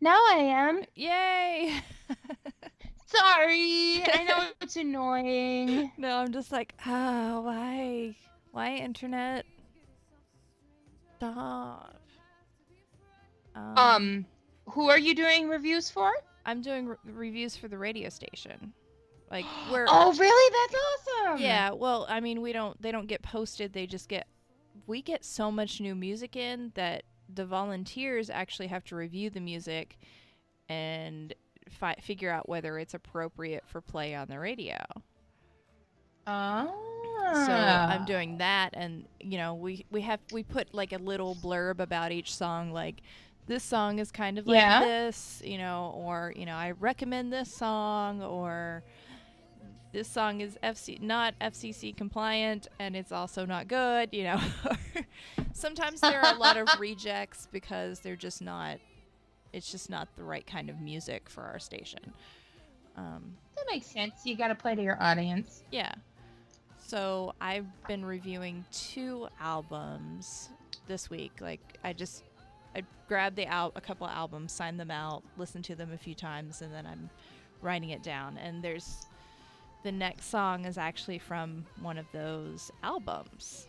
Now 0.00 0.14
I 0.16 0.36
am. 0.38 0.82
Yay! 0.94 1.80
Sorry. 3.06 4.02
I 4.06 4.24
know 4.26 4.48
it's 4.62 4.76
annoying. 4.76 5.90
no, 5.98 6.16
I'm 6.16 6.32
just 6.32 6.50
like, 6.52 6.74
oh, 6.86 7.42
why? 7.42 8.14
Why 8.52 8.76
internet? 8.76 9.44
Stop. 11.16 11.96
Um, 13.54 14.24
who 14.70 14.88
are 14.88 14.98
you 14.98 15.14
doing 15.14 15.48
reviews 15.48 15.90
for? 15.90 16.10
I'm 16.46 16.62
doing 16.62 16.86
re- 16.88 16.96
reviews 17.04 17.56
for 17.56 17.68
the 17.68 17.76
radio 17.76 18.08
station. 18.08 18.72
Like 19.30 19.44
we're 19.72 19.86
Oh, 19.88 20.12
really? 20.14 20.68
That's 20.70 20.82
awesome. 21.28 21.42
yeah. 21.42 21.72
Well, 21.72 22.06
I 22.08 22.20
mean, 22.20 22.40
we 22.40 22.52
don't. 22.52 22.80
They 22.80 22.92
don't 22.92 23.06
get 23.06 23.22
posted. 23.22 23.72
They 23.72 23.86
just 23.86 24.08
get. 24.08 24.26
We 24.86 25.02
get 25.02 25.24
so 25.24 25.50
much 25.52 25.80
new 25.80 25.94
music 25.94 26.36
in 26.36 26.72
that 26.74 27.02
the 27.34 27.44
volunteers 27.46 28.30
actually 28.30 28.68
have 28.68 28.84
to 28.84 28.96
review 28.96 29.30
the 29.30 29.40
music 29.40 29.98
and 30.68 31.34
fi- 31.68 31.96
figure 32.02 32.30
out 32.30 32.48
whether 32.48 32.78
it's 32.78 32.94
appropriate 32.94 33.64
for 33.66 33.80
play 33.80 34.14
on 34.14 34.28
the 34.28 34.38
radio. 34.38 34.76
Ah. 36.26 36.68
So 37.46 37.52
I'm 37.52 38.04
doing 38.06 38.38
that, 38.38 38.70
and 38.72 39.04
you 39.20 39.38
know, 39.38 39.54
we 39.54 39.84
we 39.90 40.00
have 40.02 40.20
we 40.32 40.42
put 40.42 40.74
like 40.74 40.92
a 40.92 40.98
little 40.98 41.36
blurb 41.36 41.78
about 41.80 42.12
each 42.12 42.34
song, 42.34 42.72
like 42.72 43.02
this 43.46 43.62
song 43.62 43.98
is 43.98 44.10
kind 44.10 44.38
of 44.38 44.46
like 44.46 44.56
Yeah. 44.56 44.80
this, 44.84 45.40
you 45.44 45.58
know, 45.58 45.92
or 45.96 46.32
you 46.36 46.46
know, 46.46 46.54
I 46.54 46.72
recommend 46.72 47.32
this 47.32 47.52
song, 47.52 48.22
or 48.22 48.82
this 49.92 50.08
song 50.08 50.40
is 50.40 50.56
FC 50.62 51.00
not 51.00 51.34
FCC 51.40 51.96
compliant, 51.96 52.68
and 52.78 52.94
it's 52.96 53.12
also 53.12 53.44
not 53.46 53.68
good, 53.68 54.10
you 54.12 54.24
know. 54.24 54.40
Sometimes 55.52 56.00
there 56.00 56.20
are 56.20 56.34
a 56.34 56.38
lot 56.38 56.56
of 56.56 56.68
rejects 56.78 57.48
because 57.50 58.00
they're 58.00 58.16
just 58.16 58.40
not. 58.42 58.78
It's 59.52 59.70
just 59.70 59.90
not 59.90 60.08
the 60.16 60.22
right 60.22 60.46
kind 60.46 60.70
of 60.70 60.80
music 60.80 61.28
for 61.28 61.42
our 61.42 61.58
station. 61.58 62.12
Um, 62.96 63.34
That 63.56 63.64
makes 63.70 63.86
sense. 63.86 64.14
You 64.24 64.36
got 64.36 64.48
to 64.48 64.54
play 64.54 64.74
to 64.76 64.82
your 64.82 65.00
audience. 65.02 65.64
yeah. 65.72 65.92
So 66.78 67.34
I've 67.40 67.66
been 67.86 68.04
reviewing 68.04 68.64
two 68.72 69.28
albums 69.40 70.48
this 70.88 71.08
week. 71.08 71.32
Like 71.40 71.60
I 71.84 71.92
just 71.92 72.24
I 72.74 72.82
grabbed 73.08 73.36
the 73.36 73.46
al- 73.46 73.72
a 73.76 73.80
couple 73.80 74.06
albums, 74.08 74.50
signed 74.52 74.78
them 74.80 74.90
out, 74.90 75.22
listened 75.36 75.64
to 75.66 75.74
them 75.76 75.92
a 75.92 75.98
few 75.98 76.14
times, 76.16 76.62
and 76.62 76.72
then 76.74 76.86
I'm 76.86 77.08
writing 77.62 77.90
it 77.90 78.02
down. 78.02 78.38
And 78.38 78.60
there's 78.62 79.06
the 79.82 79.92
next 79.92 80.26
song 80.30 80.64
is 80.66 80.76
actually 80.78 81.18
from 81.18 81.64
one 81.80 81.98
of 81.98 82.06
those 82.12 82.70
albums. 82.82 83.66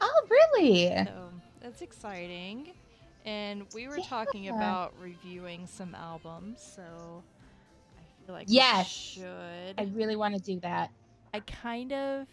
Oh, 0.00 0.26
really? 0.30 0.88
So 0.88 1.30
that's 1.60 1.82
exciting. 1.82 2.72
And 3.24 3.66
we 3.74 3.88
were 3.88 3.98
talking 3.98 4.48
about 4.48 4.92
reviewing 5.00 5.66
some 5.66 5.94
albums, 5.94 6.60
so 6.76 7.22
I 7.96 8.26
feel 8.26 8.34
like 8.34 8.46
Yes. 8.48 9.14
we 9.16 9.22
should. 9.22 9.74
I 9.78 9.90
really 9.94 10.16
want 10.16 10.34
to 10.34 10.40
do 10.40 10.60
that. 10.60 10.90
I 11.32 11.40
kind 11.40 11.92
of 11.92 12.26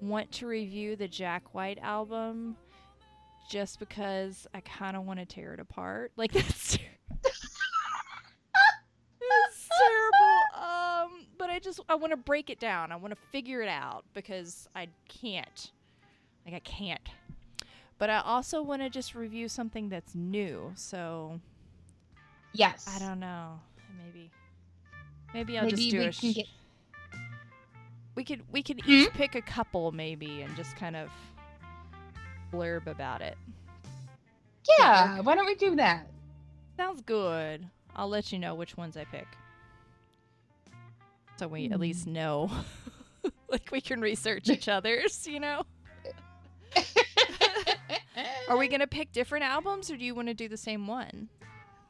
want 0.00 0.30
to 0.32 0.46
review 0.46 0.94
the 0.94 1.08
Jack 1.08 1.52
White 1.52 1.78
album 1.82 2.56
just 3.50 3.80
because 3.80 4.46
I 4.54 4.60
kind 4.60 4.96
of 4.96 5.04
want 5.04 5.18
to 5.18 5.26
tear 5.26 5.52
it 5.54 5.60
apart. 5.60 6.12
Like 6.16 6.32
that's 6.32 6.76
ter- 6.76 6.82
it's 9.20 9.68
terrible. 9.78 10.64
Um, 11.10 11.26
but 11.36 11.50
I 11.88 11.94
want 11.94 12.10
to 12.12 12.16
break 12.16 12.50
it 12.50 12.58
down. 12.60 12.92
I 12.92 12.96
want 12.96 13.14
to 13.14 13.20
figure 13.32 13.62
it 13.62 13.68
out 13.68 14.04
because 14.14 14.68
I 14.74 14.88
can't. 15.08 15.70
Like 16.44 16.54
I 16.54 16.60
can't. 16.60 17.00
But 17.98 18.10
I 18.10 18.20
also 18.20 18.62
want 18.62 18.82
to 18.82 18.90
just 18.90 19.14
review 19.14 19.48
something 19.48 19.88
that's 19.88 20.14
new. 20.14 20.72
So 20.76 21.40
Yes. 22.52 22.86
I 22.94 22.98
don't 22.98 23.20
know. 23.20 23.60
Maybe. 24.04 24.30
Maybe 25.34 25.58
I'll 25.58 25.64
Maybe 25.64 25.76
just 25.76 25.90
do 25.90 25.98
we 25.98 26.04
a. 26.06 26.12
can 26.12 26.32
get- 26.32 26.46
we 28.14 28.24
could 28.24 28.42
we 28.52 28.62
could 28.62 28.80
Hmm? 28.82 28.90
each 28.90 29.10
pick 29.12 29.34
a 29.34 29.42
couple 29.42 29.92
maybe 29.92 30.42
and 30.42 30.54
just 30.56 30.74
kind 30.76 30.96
of 30.96 31.08
blurb 32.52 32.86
about 32.86 33.20
it. 33.22 33.36
Yeah. 34.78 35.20
Why 35.20 35.34
don't 35.34 35.46
we 35.46 35.54
do 35.54 35.76
that? 35.76 36.06
Sounds 36.76 37.00
good. 37.02 37.66
I'll 37.96 38.08
let 38.08 38.32
you 38.32 38.38
know 38.38 38.54
which 38.54 38.76
ones 38.76 38.96
I 38.96 39.04
pick. 39.04 39.26
So 41.38 41.46
we 41.48 41.70
at 41.70 41.78
least 41.80 42.04
Hmm. 42.04 42.12
know. 42.14 42.50
like 43.50 43.70
we 43.70 43.80
can 43.80 44.00
research 44.00 44.48
each 44.50 44.68
other's, 44.68 45.26
you 45.26 45.40
know? 45.40 45.62
Are 48.48 48.56
we 48.56 48.68
going 48.68 48.80
to 48.80 48.86
pick 48.86 49.12
different 49.12 49.44
albums 49.44 49.90
or 49.90 49.96
do 49.96 50.04
you 50.04 50.14
want 50.14 50.28
to 50.28 50.34
do 50.34 50.48
the 50.48 50.56
same 50.56 50.86
one? 50.86 51.28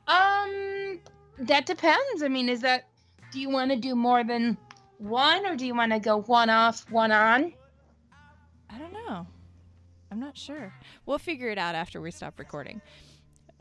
Um, 0.06 1.00
that 1.38 1.66
depends. 1.66 2.22
I 2.22 2.28
mean, 2.28 2.48
is 2.48 2.60
that? 2.62 2.84
Do 3.32 3.40
you 3.40 3.50
want 3.50 3.70
to 3.70 3.76
do 3.76 3.94
more 3.94 4.24
than 4.24 4.56
one, 4.96 5.46
or 5.46 5.54
do 5.54 5.66
you 5.66 5.74
want 5.74 5.92
to 5.92 5.98
go 6.00 6.22
one 6.22 6.48
off, 6.48 6.90
one 6.90 7.12
on? 7.12 7.52
I 8.70 8.78
don't 8.78 8.92
know. 8.92 9.26
I'm 10.10 10.18
not 10.18 10.36
sure. 10.36 10.72
We'll 11.04 11.18
figure 11.18 11.50
it 11.50 11.58
out 11.58 11.74
after 11.74 12.00
we 12.00 12.10
stop 12.10 12.38
recording. 12.38 12.80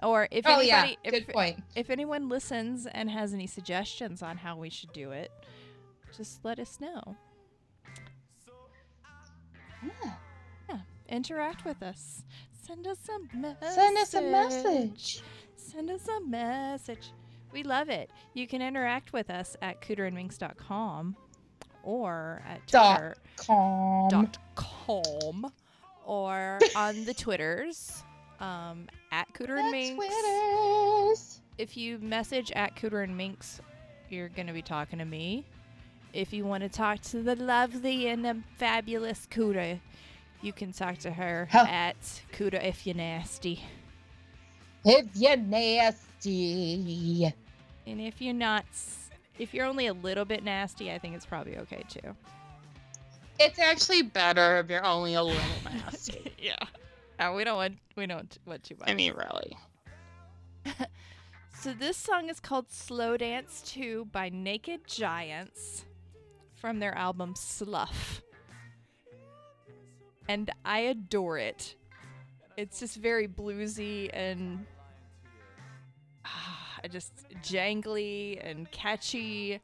Or 0.01 0.27
if 0.31 0.45
oh 0.47 0.59
anybody 0.59 0.97
yeah, 1.03 1.11
if, 1.11 1.55
if 1.75 1.89
anyone 1.89 2.29
listens 2.29 2.85
and 2.85 3.09
has 3.09 3.33
any 3.33 3.47
suggestions 3.47 4.21
on 4.23 4.37
how 4.37 4.55
we 4.55 4.69
should 4.69 4.93
do 4.93 5.11
it, 5.11 5.31
just 6.15 6.43
let 6.43 6.59
us 6.59 6.79
know. 6.79 7.15
Yeah. 9.83 10.79
Interact 11.09 11.63
with 11.65 11.81
us. 11.81 12.23
Send 12.65 12.85
us 12.87 12.97
a 13.09 13.37
message. 13.37 13.69
Send 13.73 13.97
us 13.97 14.13
a 14.13 14.21
message. 14.21 15.21
Send 15.55 15.89
us 15.89 16.07
a 16.07 16.21
message. 16.21 17.11
We 17.53 17.63
love 17.63 17.89
it. 17.89 18.09
You 18.33 18.45
can 18.47 18.61
interact 18.61 19.13
with 19.13 19.29
us 19.29 19.55
at 19.61 19.81
cooterandminx.com 19.81 21.15
or 21.83 22.41
at 22.45 22.65
Dot 22.67 22.97
Twitter 22.97 23.15
Calm. 23.37 24.09
dot 24.09 24.37
com 24.55 25.51
or 26.05 26.59
on 26.75 27.05
the 27.05 27.13
Twitters 27.13 28.03
um, 28.41 28.87
at 29.11 29.31
Cooter 29.33 29.59
and 29.59 29.71
Minx. 29.71 29.95
Twitters. 29.95 31.41
If 31.57 31.77
you 31.77 31.97
message 31.99 32.51
at 32.51 32.75
Cooter 32.75 33.03
and 33.03 33.15
Minx, 33.15 33.61
you're 34.09 34.29
going 34.29 34.47
to 34.47 34.53
be 34.53 34.61
talking 34.61 34.99
to 34.99 35.05
me. 35.05 35.45
If 36.13 36.33
you 36.33 36.45
want 36.45 36.63
to 36.63 36.69
talk 36.69 37.01
to 37.01 37.21
the 37.21 37.35
lovely 37.35 38.07
and 38.07 38.25
um, 38.25 38.43
fabulous 38.57 39.27
Cooter, 39.29 39.79
you 40.41 40.53
can 40.53 40.71
talk 40.71 40.97
to 40.99 41.11
her 41.11 41.47
Huh. 41.51 41.65
at 41.69 41.99
Cooter 42.33 42.63
if 42.63 42.85
you're 42.87 42.95
nasty. 42.95 43.63
If 44.85 45.05
you're 45.15 45.35
nasty. 45.37 47.33
And 47.85 48.01
if 48.01 48.21
you're 48.21 48.33
not, 48.33 48.65
if 49.37 49.53
you're 49.53 49.65
only 49.65 49.87
a 49.87 49.93
little 49.93 50.25
bit 50.25 50.43
nasty, 50.43 50.91
I 50.91 50.97
think 50.97 51.15
it's 51.15 51.25
probably 51.25 51.57
okay 51.59 51.83
too. 51.89 52.15
It's 53.39 53.59
actually 53.59 54.01
better 54.01 54.57
if 54.59 54.69
you're 54.69 54.85
only 54.85 55.13
a 55.13 55.21
little 55.23 55.41
nasty. 55.65 56.31
yeah. 56.39 56.55
Uh, 57.19 57.33
we 57.35 57.43
don't 57.43 57.57
want 57.57 57.77
we 57.95 58.05
don't 58.07 58.37
want 58.45 58.63
too 58.63 58.75
much. 58.79 58.89
I 58.89 58.93
mean, 58.93 59.13
really. 59.13 59.57
So 61.59 61.73
this 61.73 61.97
song 61.97 62.29
is 62.29 62.39
called 62.39 62.69
Slow 62.69 63.17
Dance 63.17 63.63
2 63.65 64.09
by 64.11 64.29
Naked 64.29 64.85
Giants 64.85 65.85
from 66.57 66.79
their 66.79 66.95
album 66.95 67.35
SLUFF. 67.35 68.21
And 70.27 70.51
I 70.65 70.79
adore 70.79 71.37
it. 71.37 71.75
It's 72.57 72.79
just 72.79 72.97
very 72.97 73.27
bluesy 73.27 74.09
and 74.11 74.65
ah, 76.25 76.79
just 76.89 77.13
jangly 77.43 78.39
and 78.43 78.69
catchy 78.71 79.61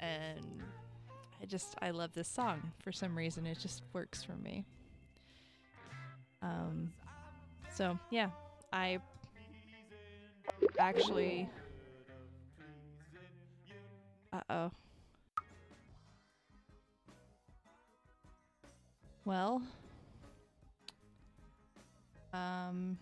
and 0.00 0.62
I 1.40 1.46
just 1.46 1.76
I 1.80 1.90
love 1.90 2.12
this 2.12 2.28
song 2.28 2.72
for 2.82 2.92
some 2.92 3.16
reason 3.16 3.46
it 3.46 3.58
just 3.58 3.82
works 3.92 4.22
for 4.24 4.34
me. 4.34 4.64
Um 6.42 6.92
so 7.72 7.96
yeah, 8.10 8.30
I 8.72 8.98
actually 10.78 11.48
uh-oh 14.32 14.72
well 19.26 19.60
um 22.32 22.96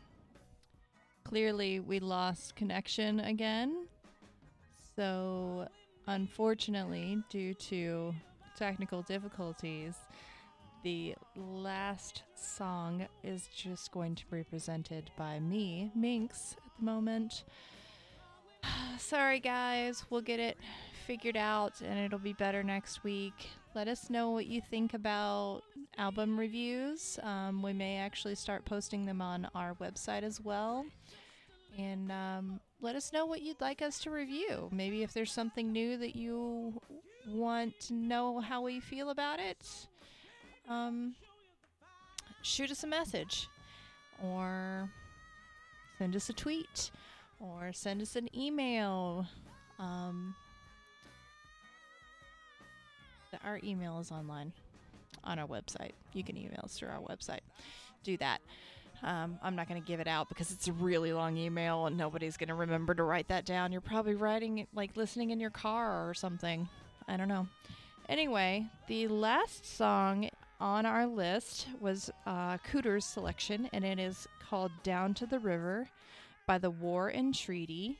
clearly 1.22 1.78
we 1.78 2.00
lost 2.00 2.56
connection 2.56 3.20
again 3.20 3.86
so 4.96 5.68
unfortunately 6.08 7.18
due 7.30 7.54
to 7.54 8.12
technical 8.56 9.02
difficulties 9.02 9.94
the 10.84 11.14
last 11.34 12.24
song 12.34 13.06
is 13.22 13.48
just 13.56 13.90
going 13.90 14.14
to 14.14 14.26
be 14.30 14.42
presented 14.44 15.10
by 15.16 15.40
me, 15.40 15.90
Minx, 15.94 16.56
at 16.58 16.78
the 16.78 16.84
moment. 16.84 17.44
Sorry, 18.98 19.40
guys. 19.40 20.04
We'll 20.10 20.20
get 20.20 20.40
it 20.40 20.58
figured 21.06 21.38
out 21.38 21.80
and 21.80 21.98
it'll 21.98 22.18
be 22.18 22.34
better 22.34 22.62
next 22.62 23.02
week. 23.02 23.48
Let 23.74 23.88
us 23.88 24.08
know 24.08 24.30
what 24.30 24.46
you 24.46 24.60
think 24.60 24.94
about 24.94 25.62
album 25.98 26.38
reviews. 26.38 27.18
Um, 27.22 27.62
we 27.62 27.72
may 27.72 27.96
actually 27.96 28.36
start 28.36 28.64
posting 28.64 29.04
them 29.04 29.20
on 29.20 29.48
our 29.54 29.74
website 29.74 30.22
as 30.22 30.40
well. 30.40 30.86
And 31.76 32.12
um, 32.12 32.60
let 32.80 32.94
us 32.94 33.12
know 33.12 33.26
what 33.26 33.42
you'd 33.42 33.60
like 33.60 33.82
us 33.82 33.98
to 34.00 34.10
review. 34.10 34.68
Maybe 34.70 35.02
if 35.02 35.12
there's 35.12 35.32
something 35.32 35.72
new 35.72 35.96
that 35.98 36.14
you 36.14 36.80
want 37.28 37.80
to 37.80 37.94
know 37.94 38.38
how 38.38 38.62
we 38.62 38.78
feel 38.78 39.10
about 39.10 39.40
it 39.40 39.66
um, 40.68 41.14
shoot 42.42 42.70
us 42.70 42.84
a 42.84 42.86
message 42.86 43.48
or 44.22 44.90
send 45.98 46.16
us 46.16 46.28
a 46.28 46.32
tweet 46.32 46.90
or 47.40 47.72
send 47.72 48.00
us 48.02 48.16
an 48.16 48.28
email. 48.36 49.26
Um, 49.78 50.34
our 53.44 53.60
email 53.62 53.98
is 54.00 54.10
online 54.10 54.52
on 55.22 55.38
our 55.38 55.46
website. 55.46 55.92
You 56.12 56.24
can 56.24 56.36
email 56.36 56.60
us 56.64 56.78
through 56.78 56.88
our 56.88 57.00
website. 57.00 57.40
Do 58.02 58.16
that. 58.18 58.40
Um, 59.02 59.38
I'm 59.42 59.54
not 59.54 59.68
going 59.68 59.80
to 59.80 59.86
give 59.86 60.00
it 60.00 60.08
out 60.08 60.28
because 60.28 60.50
it's 60.50 60.68
a 60.68 60.72
really 60.72 61.12
long 61.12 61.36
email 61.36 61.86
and 61.86 61.96
nobody's 61.96 62.36
going 62.36 62.48
to 62.48 62.54
remember 62.54 62.94
to 62.94 63.02
write 63.02 63.28
that 63.28 63.44
down. 63.44 63.72
You're 63.72 63.80
probably 63.80 64.14
writing 64.14 64.58
it, 64.58 64.68
like 64.74 64.96
listening 64.96 65.30
in 65.30 65.40
your 65.40 65.50
car 65.50 66.08
or 66.08 66.14
something. 66.14 66.68
I 67.06 67.16
don't 67.16 67.28
know. 67.28 67.46
Anyway, 68.08 68.66
the 68.86 69.08
last 69.08 69.66
song 69.76 70.28
on 70.60 70.86
our 70.86 71.06
list 71.06 71.66
was 71.80 72.10
uh, 72.26 72.58
Cooter's 72.58 73.04
selection, 73.04 73.68
and 73.72 73.84
it 73.84 73.98
is 73.98 74.26
called 74.48 74.72
Down 74.82 75.14
to 75.14 75.26
the 75.26 75.38
River 75.38 75.88
by 76.46 76.58
the 76.58 76.70
War 76.70 77.08
and 77.08 77.34
Treaty. 77.34 77.98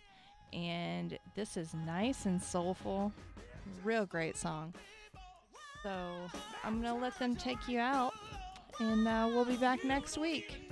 And 0.53 1.19
this 1.35 1.57
is 1.57 1.75
nice 1.75 2.27
and 2.27 2.41
soulful. 2.41 3.13
Real 3.83 4.07
great 4.07 4.37
song. 4.37 4.73
So 5.85 6.31
I'm 6.65 6.81
going 6.81 6.95
to 6.95 6.99
let 6.99 7.19
them 7.19 7.37
take 7.37 7.69
you 7.69 7.79
out, 7.79 8.15
and 8.81 9.07
uh, 9.07 9.29
we'll 9.31 9.45
be 9.45 9.57
back 9.57 9.85
next 9.85 10.17
week. 10.17 10.64